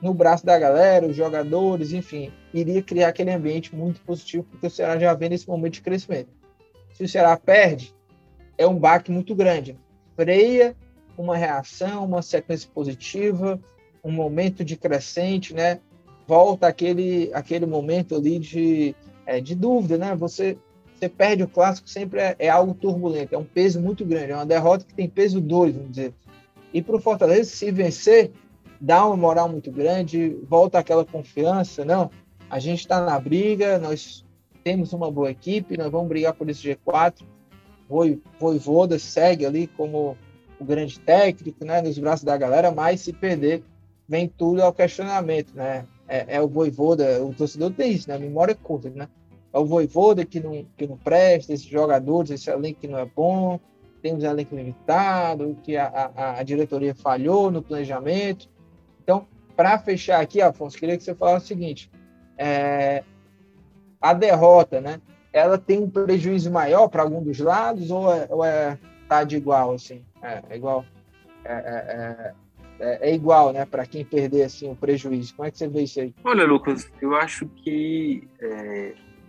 no 0.00 0.14
braço 0.14 0.46
da 0.46 0.58
galera, 0.58 1.06
os 1.06 1.16
jogadores, 1.16 1.92
enfim, 1.92 2.32
iria 2.54 2.82
criar 2.82 3.08
aquele 3.08 3.32
ambiente 3.32 3.74
muito 3.74 4.00
positivo, 4.02 4.44
porque 4.44 4.66
o 4.66 4.70
Ceará 4.70 4.98
já 4.98 5.12
vem 5.14 5.30
nesse 5.30 5.48
momento 5.48 5.74
de 5.74 5.82
crescimento. 5.82 6.28
Se 6.94 7.04
o 7.04 7.08
Ceará 7.08 7.36
perde, 7.36 7.94
é 8.56 8.66
um 8.66 8.76
baque 8.76 9.10
muito 9.10 9.34
grande. 9.34 9.78
Freia 10.16 10.76
uma 11.16 11.36
reação, 11.36 12.04
uma 12.04 12.22
sequência 12.22 12.68
positiva, 12.72 13.60
um 14.04 14.10
momento 14.10 14.64
de 14.64 14.76
crescente, 14.76 15.52
né? 15.52 15.80
Volta 16.26 16.66
aquele, 16.68 17.30
aquele 17.32 17.66
momento 17.66 18.14
ali 18.14 18.38
de, 18.38 18.94
é, 19.26 19.40
de 19.40 19.54
dúvida, 19.54 19.98
né? 19.98 20.14
Você, 20.14 20.56
você 20.94 21.08
perde 21.08 21.42
o 21.42 21.48
clássico 21.48 21.88
sempre 21.88 22.20
é, 22.20 22.36
é, 22.38 22.48
algo 22.48 22.74
turbulento, 22.74 23.34
é 23.34 23.38
um 23.38 23.44
peso 23.44 23.80
muito 23.80 24.04
grande, 24.04 24.32
é 24.32 24.34
uma 24.34 24.46
derrota 24.46 24.84
que 24.84 24.94
tem 24.94 25.08
peso 25.08 25.40
dois, 25.40 25.74
vamos 25.74 25.90
dizer. 25.90 26.14
E 26.72 26.82
para 26.82 26.96
o 26.96 27.00
Fortaleza, 27.00 27.50
se 27.50 27.70
vencer, 27.70 28.30
dá 28.80 29.06
uma 29.06 29.16
moral 29.16 29.48
muito 29.48 29.70
grande, 29.70 30.36
volta 30.48 30.78
aquela 30.78 31.04
confiança, 31.04 31.84
não, 31.84 32.10
a 32.48 32.58
gente 32.58 32.80
está 32.80 33.04
na 33.04 33.18
briga, 33.18 33.78
nós 33.78 34.24
temos 34.62 34.92
uma 34.92 35.10
boa 35.10 35.30
equipe, 35.30 35.76
nós 35.76 35.90
vamos 35.90 36.08
brigar 36.08 36.34
por 36.34 36.48
esse 36.48 36.62
G4, 36.62 37.22
Voivoda 38.38 38.98
segue 38.98 39.46
ali 39.46 39.66
como 39.66 40.16
o 40.60 40.64
grande 40.64 40.98
técnico, 41.00 41.64
né, 41.64 41.80
nos 41.80 41.98
braços 41.98 42.24
da 42.24 42.36
galera, 42.36 42.70
mas 42.70 43.00
se 43.00 43.12
perder, 43.12 43.62
vem 44.06 44.28
tudo 44.28 44.62
ao 44.62 44.72
questionamento, 44.72 45.54
né, 45.54 45.86
é, 46.06 46.36
é 46.36 46.42
o 46.42 46.48
Voivoda, 46.48 47.24
o 47.24 47.32
torcedor 47.32 47.72
tem 47.72 47.92
isso, 47.92 48.08
né, 48.08 48.18
memória 48.18 48.52
é 48.52 48.54
curta, 48.54 48.90
né, 48.90 49.08
é 49.52 49.58
o 49.58 49.64
Voivoda 49.64 50.24
que 50.24 50.40
não, 50.40 50.64
que 50.76 50.86
não 50.86 50.96
presta, 50.96 51.52
esses 51.52 51.66
jogadores, 51.66 52.30
esse 52.30 52.50
elenco 52.50 52.80
que 52.80 52.88
não 52.88 52.98
é 52.98 53.06
bom, 53.06 53.58
temos 54.02 54.22
elenco 54.22 54.54
limitado, 54.54 55.56
que 55.62 55.76
a, 55.76 56.10
a, 56.14 56.38
a 56.38 56.42
diretoria 56.42 56.94
falhou 56.94 57.50
no 57.50 57.62
planejamento, 57.62 58.48
então, 59.08 59.26
para 59.56 59.78
fechar 59.78 60.20
aqui, 60.20 60.42
Afonso, 60.42 60.76
queria 60.76 60.94
que 60.98 61.02
você 61.02 61.14
falasse 61.14 61.46
o 61.46 61.48
seguinte: 61.48 61.90
é, 62.36 63.02
a 63.98 64.12
derrota, 64.12 64.82
né? 64.82 65.00
Ela 65.32 65.56
tem 65.56 65.78
um 65.82 65.88
prejuízo 65.88 66.50
maior 66.50 66.88
para 66.88 67.04
algum 67.04 67.22
dos 67.22 67.38
lados 67.38 67.90
ou 67.90 68.12
é, 68.12 68.26
ou 68.28 68.44
é 68.44 68.78
tá 69.08 69.24
de 69.24 69.36
igual 69.36 69.72
assim? 69.72 70.04
É, 70.22 70.42
é 70.50 70.56
igual. 70.56 70.84
É, 71.42 71.54
é, 71.54 72.34
é, 72.80 73.10
é 73.10 73.14
igual, 73.14 73.50
né? 73.50 73.64
Para 73.64 73.86
quem 73.86 74.04
perder 74.04 74.42
assim 74.42 74.70
o 74.70 74.76
prejuízo. 74.76 75.34
Como 75.34 75.48
é 75.48 75.50
que 75.50 75.56
você 75.56 75.68
vê 75.68 75.84
isso 75.84 76.00
aí? 76.00 76.14
Olha, 76.22 76.44
Lucas, 76.44 76.86
eu 77.00 77.14
acho 77.14 77.46
que 77.46 78.28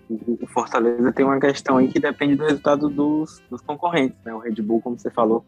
o 0.10 0.46
Fortaleza 0.48 1.14
tem 1.14 1.26
uma 1.26 1.40
questão 1.40 1.78
aí 1.78 1.88
que 1.88 2.02
depende 2.02 2.36
do 2.36 2.44
resultado 2.44 2.90
dos, 2.90 3.42
dos 3.50 3.62
concorrentes, 3.62 4.18
né? 4.26 4.34
O 4.34 4.40
Red 4.40 4.62
Bull, 4.62 4.82
como 4.82 5.00
você 5.00 5.10
falou, 5.10 5.46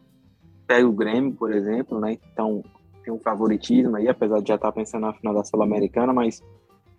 pega 0.66 0.88
o 0.88 0.94
Grêmio, 0.94 1.34
por 1.34 1.52
exemplo, 1.52 2.00
né? 2.00 2.18
Então 2.32 2.64
tem 3.04 3.14
um 3.14 3.20
favoritismo 3.20 3.96
aí, 3.96 4.08
apesar 4.08 4.42
de 4.42 4.48
já 4.48 4.56
estar 4.56 4.72
pensando 4.72 5.02
na 5.02 5.14
final 5.14 5.34
da 5.34 5.44
Sul-Americana, 5.44 6.14
mas 6.14 6.44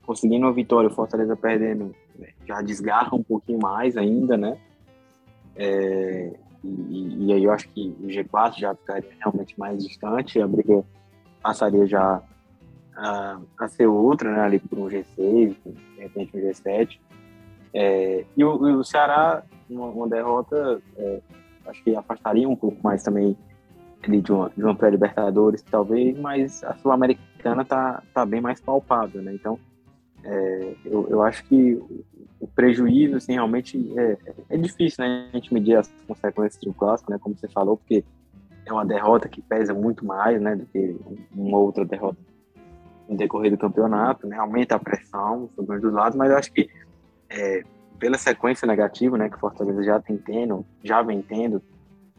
conseguindo 0.04 0.46
uma 0.46 0.52
vitória, 0.52 0.88
o 0.88 0.92
Fortaleza 0.92 1.36
perdendo, 1.36 1.94
né, 2.18 2.28
já 2.46 2.60
desgarra 2.60 3.14
um 3.14 3.22
pouquinho 3.22 3.58
mais 3.60 3.96
ainda, 3.96 4.36
né? 4.36 4.58
É, 5.54 6.32
e, 6.64 7.26
e, 7.26 7.32
aí 7.32 7.44
eu 7.44 7.52
acho 7.52 7.68
que 7.68 7.94
o 8.00 8.06
G4 8.06 8.58
já 8.58 8.74
ficaria 8.74 9.10
realmente 9.18 9.58
mais 9.58 9.84
distante, 9.84 10.40
a 10.40 10.46
briga 10.46 10.84
passaria 11.42 11.86
já 11.86 12.22
a, 12.96 13.40
a 13.58 13.68
ser 13.68 13.86
outra, 13.86 14.32
né? 14.32 14.40
Ali 14.40 14.58
por 14.58 14.78
um 14.78 14.86
G6, 14.86 15.56
de 15.64 16.00
repente 16.00 16.36
um 16.36 16.40
G7. 16.40 16.98
É, 17.74 18.24
e, 18.36 18.44
o, 18.44 18.68
e, 18.68 18.74
o, 18.74 18.84
Ceará, 18.84 19.42
uma, 19.68 19.86
uma 19.86 20.08
derrota, 20.08 20.80
é, 20.96 21.20
acho 21.66 21.82
que 21.82 21.96
afastaria 21.96 22.48
um 22.48 22.56
pouco 22.56 22.78
mais 22.82 23.02
também 23.02 23.36
de 24.02 24.32
uma, 24.32 24.50
uma 24.56 24.74
pré-libertadores, 24.74 25.62
talvez, 25.62 26.18
mas 26.18 26.64
a 26.64 26.74
Sul-Americana 26.74 27.64
tá, 27.64 28.02
tá 28.12 28.26
bem 28.26 28.40
mais 28.40 28.60
palpável, 28.60 29.22
né? 29.22 29.32
Então, 29.32 29.58
é, 30.24 30.74
eu, 30.84 31.06
eu 31.08 31.22
acho 31.22 31.44
que 31.44 31.80
o 32.40 32.46
prejuízo, 32.46 33.16
assim, 33.16 33.34
realmente 33.34 33.92
é, 33.96 34.16
é 34.50 34.56
difícil, 34.56 35.04
né? 35.04 35.28
A 35.32 35.36
gente 35.36 35.54
medir 35.54 35.76
as 35.76 35.88
consequências 36.06 36.62
do 36.62 36.74
clássico, 36.74 37.10
né? 37.10 37.18
Como 37.20 37.36
você 37.36 37.48
falou, 37.48 37.76
porque 37.76 38.04
é 38.66 38.72
uma 38.72 38.84
derrota 38.84 39.28
que 39.28 39.40
pesa 39.40 39.72
muito 39.72 40.04
mais, 40.04 40.40
né? 40.40 40.56
Do 40.56 40.66
que 40.66 40.96
uma 41.32 41.58
outra 41.58 41.84
derrota 41.84 42.18
no 43.08 43.16
decorrer 43.16 43.50
do 43.50 43.58
campeonato, 43.58 44.26
né? 44.26 44.36
Aumenta 44.36 44.74
a 44.74 44.78
pressão 44.78 45.48
sobre 45.54 45.76
os 45.76 45.82
dois 45.82 45.94
lados, 45.94 46.16
mas 46.16 46.30
eu 46.30 46.36
acho 46.36 46.52
que 46.52 46.68
é, 47.30 47.62
pela 47.98 48.18
sequência 48.18 48.66
negativa, 48.66 49.16
né? 49.16 49.28
Que 49.28 49.36
o 49.36 49.40
Fortaleza 49.40 49.82
já 49.84 50.00
tem 50.00 50.16
tendo, 50.16 50.66
já 50.82 51.02
vem 51.02 51.22
tendo, 51.22 51.62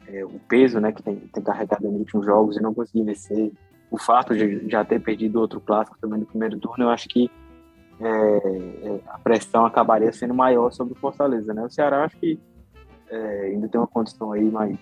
é, 0.07 0.23
o 0.23 0.39
peso 0.47 0.79
né, 0.79 0.91
que 0.91 1.01
tem, 1.01 1.15
tem 1.15 1.43
carregado 1.43 1.89
nos 1.89 1.99
últimos 1.99 2.25
jogos 2.25 2.57
e 2.57 2.61
não 2.61 2.73
conseguir 2.73 3.03
vencer, 3.03 3.51
o 3.89 3.97
fato 3.97 4.35
de 4.35 4.67
já 4.69 4.83
ter 4.83 4.99
perdido 4.99 5.39
outro 5.39 5.61
clássico 5.61 5.97
também 6.01 6.19
no 6.19 6.25
primeiro 6.25 6.57
turno, 6.57 6.85
eu 6.85 6.89
acho 6.89 7.07
que 7.07 7.29
é, 7.99 8.07
é, 8.07 8.99
a 9.07 9.19
pressão 9.19 9.65
acabaria 9.65 10.11
sendo 10.11 10.33
maior 10.33 10.71
sobre 10.71 10.93
o 10.93 10.95
Fortaleza. 10.97 11.53
Né? 11.53 11.63
O 11.63 11.69
Ceará 11.69 12.03
acho 12.03 12.17
que 12.17 12.39
é, 13.09 13.41
ainda 13.51 13.67
tem 13.67 13.79
uma 13.79 13.87
condição 13.87 14.31
aí 14.31 14.43
mais, 14.43 14.77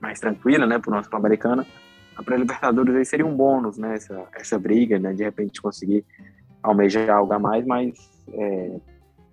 mais 0.00 0.20
tranquila 0.20 0.66
né, 0.66 0.78
para 0.78 0.90
o 0.90 0.94
nosso 0.94 1.08
Sul-Americana. 1.08 1.66
A 2.16 2.22
pré-Libertadores 2.22 2.94
aí 2.94 3.04
seria 3.04 3.26
um 3.26 3.34
bônus, 3.34 3.76
né, 3.76 3.94
essa, 3.94 4.24
essa 4.34 4.56
briga, 4.56 5.00
né, 5.00 5.12
de 5.12 5.24
repente 5.24 5.60
conseguir 5.60 6.04
almeja 6.62 7.12
algo 7.12 7.32
a 7.32 7.38
mais, 7.40 7.66
mas 7.66 7.92
é, 8.32 8.76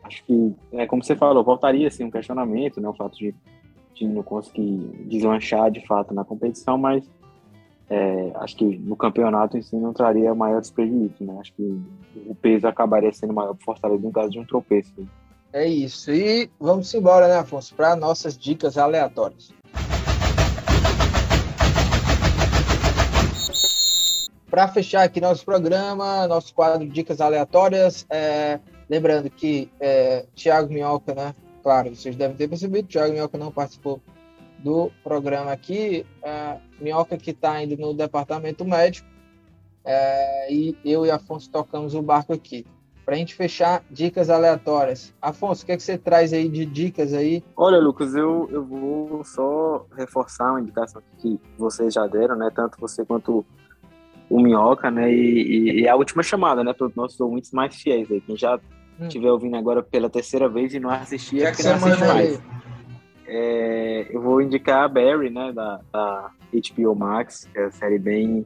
acho 0.03 0.25
que, 0.25 0.55
é, 0.73 0.87
como 0.87 1.03
você 1.03 1.15
falou, 1.15 1.43
voltaria 1.43 1.87
assim, 1.87 2.03
um 2.03 2.11
questionamento, 2.11 2.81
né, 2.81 2.89
o 2.89 2.93
fato 2.95 3.15
de 3.17 3.35
time 3.93 4.13
não 4.13 4.23
conseguir 4.23 4.77
deslanchar 5.07 5.71
de 5.71 5.85
fato 5.85 6.13
na 6.13 6.23
competição, 6.23 6.77
mas 6.77 7.03
é, 7.89 8.31
acho 8.35 8.55
que 8.55 8.77
no 8.77 8.95
campeonato 8.95 9.57
em 9.57 9.61
si 9.61 9.75
não 9.75 9.91
traria 9.91 10.33
maior 10.33 10.61
prejuízos, 10.73 11.19
né? 11.19 11.37
Acho 11.41 11.53
que 11.53 11.81
o 12.25 12.33
peso 12.33 12.65
acabaria 12.65 13.11
sendo 13.11 13.33
maior 13.33 13.53
para 13.53 13.65
Fortaleza 13.65 14.01
no 14.01 14.11
caso 14.11 14.29
de 14.29 14.39
um 14.39 14.45
tropeço. 14.45 14.93
É 15.51 15.67
isso. 15.67 16.09
E 16.09 16.49
vamos 16.57 16.93
embora, 16.93 17.27
né, 17.27 17.35
Afonso, 17.35 17.75
para 17.75 17.93
nossas 17.95 18.37
dicas 18.37 18.77
aleatórias. 18.77 19.53
Para 24.49 24.67
fechar 24.69 25.03
aqui 25.03 25.19
nosso 25.19 25.43
programa, 25.43 26.27
nosso 26.27 26.53
quadro 26.53 26.87
de 26.87 26.93
dicas 26.93 27.19
aleatórias, 27.19 28.05
é, 28.09 28.59
lembrando 28.89 29.29
que 29.29 29.69
é, 29.79 30.25
Thiago 30.33 30.73
Minhoca, 30.73 31.13
né? 31.13 31.33
Claro, 31.61 31.95
vocês 31.95 32.15
devem 32.15 32.35
ter 32.35 32.47
percebido, 32.47 32.87
Thiago 32.87 33.13
Minhoca 33.13 33.37
não 33.37 33.51
participou 33.51 34.01
do 34.59 34.91
programa 35.03 35.51
aqui. 35.51 36.05
É, 36.23 36.57
Minhoca 36.79 37.17
que 37.17 37.31
está 37.31 37.61
indo 37.63 37.77
no 37.77 37.93
departamento 37.93 38.65
médico 38.65 39.07
é, 39.83 40.53
e 40.53 40.77
eu 40.85 41.05
e 41.05 41.11
Afonso 41.11 41.49
tocamos 41.49 41.93
o 41.93 42.01
barco 42.01 42.33
aqui. 42.33 42.65
Para 43.03 43.15
a 43.15 43.17
gente 43.17 43.33
fechar, 43.33 43.83
dicas 43.89 44.29
aleatórias. 44.29 45.13
Afonso, 45.21 45.63
o 45.63 45.65
que, 45.65 45.71
é 45.71 45.77
que 45.77 45.83
você 45.83 45.97
traz 45.97 46.33
aí 46.33 46.47
de 46.47 46.65
dicas 46.65 47.13
aí? 47.13 47.43
Olha, 47.57 47.79
Lucas, 47.79 48.13
eu, 48.13 48.47
eu 48.51 48.63
vou 48.63 49.23
só 49.25 49.85
reforçar 49.97 50.51
uma 50.51 50.61
indicação 50.61 51.01
que 51.17 51.39
vocês 51.57 51.93
já 51.93 52.05
deram, 52.05 52.35
né? 52.35 52.49
Tanto 52.53 52.79
você 52.79 53.03
quanto 53.03 53.43
o 54.29 54.39
Minhoca, 54.39 54.91
né? 54.91 55.11
E, 55.11 55.15
e, 55.15 55.81
e 55.81 55.87
a 55.89 55.95
última 55.95 56.21
chamada, 56.21 56.63
né? 56.63 56.73
Para 56.73 56.87
os 56.87 56.95
nossos 56.95 57.19
ouvintes 57.19 57.51
mais 57.51 57.75
fiéis 57.75 58.09
aí. 58.11 58.21
Quem 58.21 58.37
já. 58.37 58.59
Estiver 58.99 59.31
ouvindo 59.31 59.55
agora 59.57 59.81
pela 59.81 60.09
terceira 60.09 60.47
vez 60.47 60.73
e 60.73 60.79
não 60.79 60.89
assistia, 60.89 61.51
que, 61.51 61.57
que 61.57 61.63
não 61.63 61.75
assiste 61.75 61.99
mais. 62.05 62.41
É, 63.33 64.07
eu 64.09 64.21
vou 64.21 64.41
indicar 64.41 64.83
a 64.83 64.87
Barry, 64.89 65.29
né, 65.29 65.53
da, 65.53 65.79
da, 65.91 66.31
HBO 66.53 66.93
Max, 66.93 67.45
que 67.45 67.57
é 67.57 67.65
a 67.65 67.71
série 67.71 67.97
bem 67.97 68.45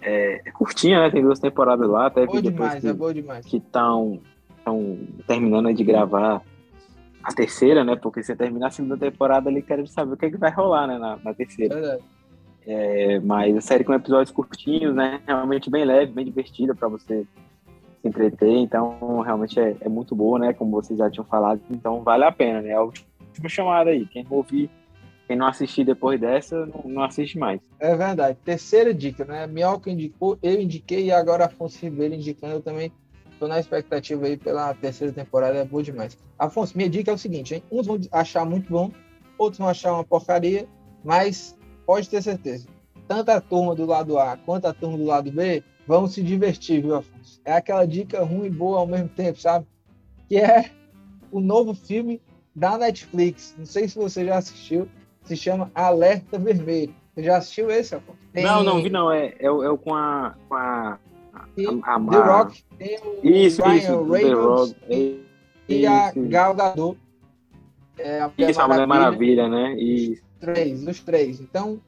é, 0.00 0.42
é, 0.46 0.50
curtinha, 0.52 1.00
né, 1.00 1.10
tem 1.10 1.22
duas 1.22 1.40
temporadas 1.40 1.88
lá, 1.88 2.06
até 2.06 2.24
boa 2.24 2.40
demais, 2.40 2.80
que, 2.80 2.88
é 2.88 2.92
boa 2.92 3.12
demais. 3.12 3.44
que 3.44 3.56
estão 3.56 4.20
terminando 5.26 5.74
de 5.74 5.82
gravar 5.82 6.40
a 7.20 7.32
terceira, 7.32 7.82
né, 7.82 7.96
porque 7.96 8.22
você 8.22 8.36
terminar 8.36 8.68
a 8.68 8.70
segunda 8.70 8.96
temporada 8.96 9.50
ali 9.50 9.60
querendo 9.60 9.88
saber 9.88 10.14
o 10.14 10.16
que, 10.16 10.26
é 10.26 10.30
que 10.30 10.36
vai 10.36 10.52
rolar, 10.52 10.86
né, 10.86 10.98
na, 10.98 11.16
na 11.16 11.34
terceira. 11.34 11.74
Verdade. 11.74 12.02
É, 12.64 13.18
mas 13.18 13.56
a 13.56 13.60
série 13.60 13.82
com 13.82 13.92
episódios 13.92 14.30
curtinhos, 14.30 14.94
né, 14.94 15.20
realmente 15.26 15.68
bem 15.68 15.84
leve, 15.84 16.12
bem 16.12 16.24
divertida 16.24 16.76
para 16.76 16.86
você 16.86 17.26
se 18.02 18.08
entreter, 18.08 18.50
então 18.50 19.20
realmente 19.20 19.58
é, 19.58 19.76
é, 19.80 19.88
muito 19.88 20.14
boa, 20.14 20.38
né, 20.38 20.52
como 20.52 20.72
vocês 20.72 20.98
já 20.98 21.08
tinham 21.08 21.24
falado, 21.24 21.60
então 21.70 22.02
vale 22.02 22.24
a 22.24 22.32
pena, 22.32 22.60
né, 22.60 22.70
é 22.70 22.80
o 22.80 22.92
última 23.32 23.48
chamada 23.48 23.90
aí. 23.90 24.06
Quem 24.06 24.26
ouvir, 24.28 24.70
quem 25.26 25.36
não 25.36 25.46
assistir 25.46 25.84
depois 25.84 26.20
dessa, 26.20 26.66
não, 26.66 26.82
não, 26.84 27.02
assiste 27.02 27.38
mais. 27.38 27.60
É 27.80 27.96
verdade. 27.96 28.38
Terceira 28.44 28.92
dica, 28.92 29.24
né? 29.24 29.46
Minhoca 29.46 29.90
indicou, 29.90 30.38
eu 30.42 30.60
indiquei 30.60 31.06
e 31.06 31.12
agora 31.12 31.46
Afonso 31.46 31.78
Ribeiro 31.82 32.14
indicando. 32.14 32.54
Eu 32.54 32.62
também 32.62 32.92
estou 33.32 33.48
na 33.48 33.58
expectativa 33.58 34.26
aí 34.26 34.36
pela 34.36 34.74
terceira 34.74 35.12
temporada. 35.12 35.58
É 35.58 35.64
boa 35.64 35.82
demais. 35.82 36.16
Afonso, 36.38 36.76
minha 36.76 36.88
dica 36.88 37.10
é 37.10 37.14
o 37.14 37.18
seguinte, 37.18 37.54
hein? 37.54 37.62
Uns 37.70 37.86
vão 37.86 37.98
achar 38.12 38.44
muito 38.44 38.70
bom, 38.70 38.90
outros 39.38 39.58
vão 39.58 39.68
achar 39.68 39.94
uma 39.94 40.04
porcaria, 40.04 40.68
mas 41.02 41.58
pode 41.86 42.08
ter 42.08 42.22
certeza. 42.22 42.68
Tanto 43.08 43.30
a 43.30 43.40
turma 43.40 43.74
do 43.74 43.84
lado 43.84 44.18
A 44.18 44.36
quanto 44.36 44.66
a 44.66 44.72
turma 44.72 44.96
do 44.96 45.04
lado 45.04 45.30
B 45.30 45.62
vão 45.86 46.06
se 46.06 46.22
divertir, 46.22 46.82
viu, 46.82 46.96
Afonso? 46.96 47.40
É 47.44 47.52
aquela 47.52 47.86
dica 47.86 48.22
ruim 48.24 48.46
e 48.46 48.50
boa 48.50 48.78
ao 48.78 48.86
mesmo 48.86 49.08
tempo, 49.08 49.40
sabe? 49.40 49.66
Que 50.28 50.38
é 50.38 50.70
o 51.30 51.40
novo 51.40 51.74
filme 51.74 52.20
da 52.54 52.78
Netflix. 52.78 53.54
Não 53.58 53.66
sei 53.66 53.88
se 53.88 53.96
você 53.96 54.24
já 54.24 54.38
assistiu. 54.38 54.88
Se 55.24 55.36
chama 55.36 55.70
Alerta 55.74 56.38
Vermelho. 56.38 56.94
Você 57.14 57.22
já 57.22 57.36
assistiu 57.36 57.70
esse, 57.70 57.94
Afonso? 57.94 58.18
Tem... 58.32 58.44
Não, 58.44 58.62
não 58.62 58.82
vi 58.82 58.90
não. 58.90 59.10
É, 59.10 59.34
é, 59.38 59.50
o, 59.50 59.62
é 59.62 59.70
o 59.70 59.78
com 59.78 59.94
a... 59.94 60.34
Com 60.48 60.54
a... 60.54 60.98
A, 61.34 61.94
a, 61.94 62.00
The 62.10 62.18
Rock, 62.18 62.62
tem 62.78 62.98
o 63.00 63.26
isso, 63.26 63.62
Ryan 63.62 63.76
isso, 63.76 64.02
Reynolds 64.04 64.76
e, 64.88 65.24
e 65.66 65.86
a 65.86 66.12
Gal 66.14 66.54
Gadot. 66.54 66.98
É, 67.96 68.20
a 68.20 68.32
isso, 68.36 68.60
a 68.60 68.68
Mulher 68.68 68.86
Maravilha, 68.86 69.48
né? 69.48 69.74
E... 69.78 70.12
Os 70.12 70.22
três, 70.38 70.86
os 70.86 71.00
três. 71.00 71.40
Então, 71.40 71.80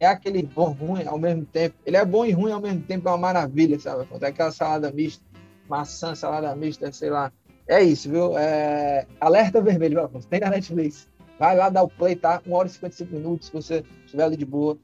é 0.00 0.06
aquele 0.06 0.42
bom 0.42 0.70
ruim 0.70 1.06
ao 1.06 1.18
mesmo 1.18 1.44
tempo. 1.44 1.76
Ele 1.84 1.96
é 1.96 2.04
bom 2.04 2.24
e 2.24 2.32
ruim 2.32 2.50
ao 2.50 2.60
mesmo 2.60 2.80
tempo, 2.80 3.06
é 3.06 3.12
uma 3.12 3.18
maravilha, 3.18 3.78
sabe? 3.78 4.08
É 4.20 4.26
aquela 4.26 4.50
salada 4.50 4.90
mista, 4.90 5.22
maçã, 5.68 6.14
salada 6.14 6.56
mista, 6.56 6.90
sei 6.90 7.10
lá, 7.10 7.30
é 7.68 7.82
isso, 7.82 8.10
viu? 8.10 8.36
É... 8.36 9.06
Alerta 9.20 9.60
vermelho, 9.60 10.02
Afonso. 10.02 10.26
Tem 10.26 10.40
na 10.40 10.50
Netflix. 10.50 11.08
Vai 11.38 11.56
lá 11.56 11.68
dar 11.68 11.84
o 11.84 11.88
play, 11.88 12.16
tá? 12.16 12.42
1 12.44 12.52
hora 12.52 12.66
e 12.66 12.70
55 12.70 13.14
minutos, 13.14 13.46
se 13.46 13.52
você 13.52 13.84
estiver 14.04 14.24
ali 14.24 14.36
de 14.36 14.44
boa. 14.44 14.76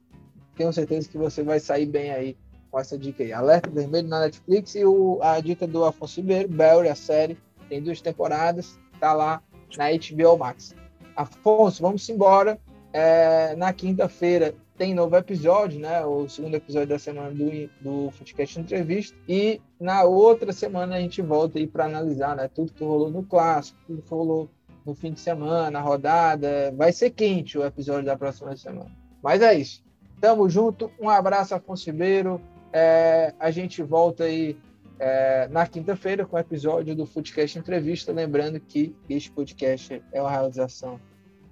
Tenho 0.55 0.73
certeza 0.73 1.09
que 1.09 1.19
você 1.19 1.43
vai 1.43 1.59
sair 1.59 1.87
bem 1.87 2.13
aí 2.13 2.37
com 2.71 2.79
essa 2.79 2.97
dica 2.97 3.25
aí. 3.25 3.33
Alerta 3.33 3.69
vermelho 3.71 4.07
na 4.07 4.21
Netflix 4.21 4.77
e 4.77 4.85
o, 4.85 5.19
a 5.21 5.41
dica 5.41 5.67
do 5.67 5.85
Afonso 5.85 6.21
Ribeiro, 6.21 6.49
Barry, 6.49 6.89
a 6.89 6.95
série. 6.95 7.37
Tem 7.69 7.83
duas 7.83 8.01
temporadas, 8.01 8.79
tá 9.01 9.13
lá 9.13 9.43
na 9.77 9.87
HBO 9.91 10.39
Max. 10.39 10.75
Afonso, 11.17 11.83
vamos 11.83 12.09
embora. 12.09 12.57
É, 12.93 13.57
na 13.57 13.73
quinta-feira 13.73 14.55
tem 14.77 14.95
novo 14.95 15.17
episódio, 15.17 15.81
né? 15.81 16.05
O 16.05 16.29
segundo 16.29 16.55
episódio 16.55 16.89
da 16.89 16.99
semana 16.99 17.31
do, 17.31 17.71
do 17.81 18.11
Footcast 18.11 18.61
Entrevista. 18.61 19.17
E 19.29 19.61
na 19.81 20.05
outra 20.05 20.53
semana 20.53 20.97
a 20.97 21.01
gente 21.01 21.23
volta 21.23 21.59
aí 21.59 21.67
para 21.67 21.87
analisar, 21.87 22.37
né? 22.37 22.49
Tudo 22.49 22.73
que 22.73 22.85
rolou 22.85 23.11
no 23.11 23.23
clássico, 23.23 23.79
tudo 23.87 24.03
que 24.03 24.11
rolou 24.11 24.51
no 24.85 24.95
fim 24.95 25.13
de 25.13 25.21
semana, 25.21 25.79
a 25.79 25.83
rodada. 25.83 26.73
Vai 26.77 26.93
ser 26.93 27.11
quente 27.11 27.59
o 27.59 27.65
episódio 27.65 28.05
da 28.05 28.17
próxima 28.17 28.57
semana. 28.57 28.91
Mas 29.23 29.41
é 29.41 29.55
isso. 29.55 29.83
Tamo 30.21 30.49
junto. 30.49 30.91
Um 31.01 31.09
abraço, 31.09 31.55
Afonso 31.55 31.87
Ribeiro. 31.87 32.41
É, 32.73 33.35
a 33.39 33.51
gente 33.51 33.83
volta 33.83 34.25
aí 34.25 34.59
é, 34.99 35.49
na 35.49 35.67
quinta-feira 35.67 36.27
com 36.27 36.37
o 36.37 36.39
episódio 36.39 36.95
do 36.95 37.07
Footcast 37.07 37.59
Entrevista. 37.59 38.13
Lembrando 38.13 38.61
que 38.61 38.95
este 39.09 39.31
podcast 39.31 40.03
é 40.13 40.21
uma 40.21 40.31
realização 40.31 41.01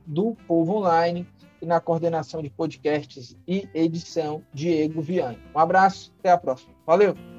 do 0.06 0.36
Povo 0.46 0.76
Online 0.76 1.26
e 1.64 1.66
na 1.66 1.80
coordenação 1.80 2.42
de 2.42 2.50
podcasts 2.50 3.36
e 3.48 3.66
edição, 3.74 4.44
Diego 4.52 5.00
Viane. 5.00 5.38
Um 5.54 5.58
abraço, 5.58 6.14
até 6.20 6.30
a 6.30 6.38
próxima. 6.38 6.72
Valeu! 6.86 7.33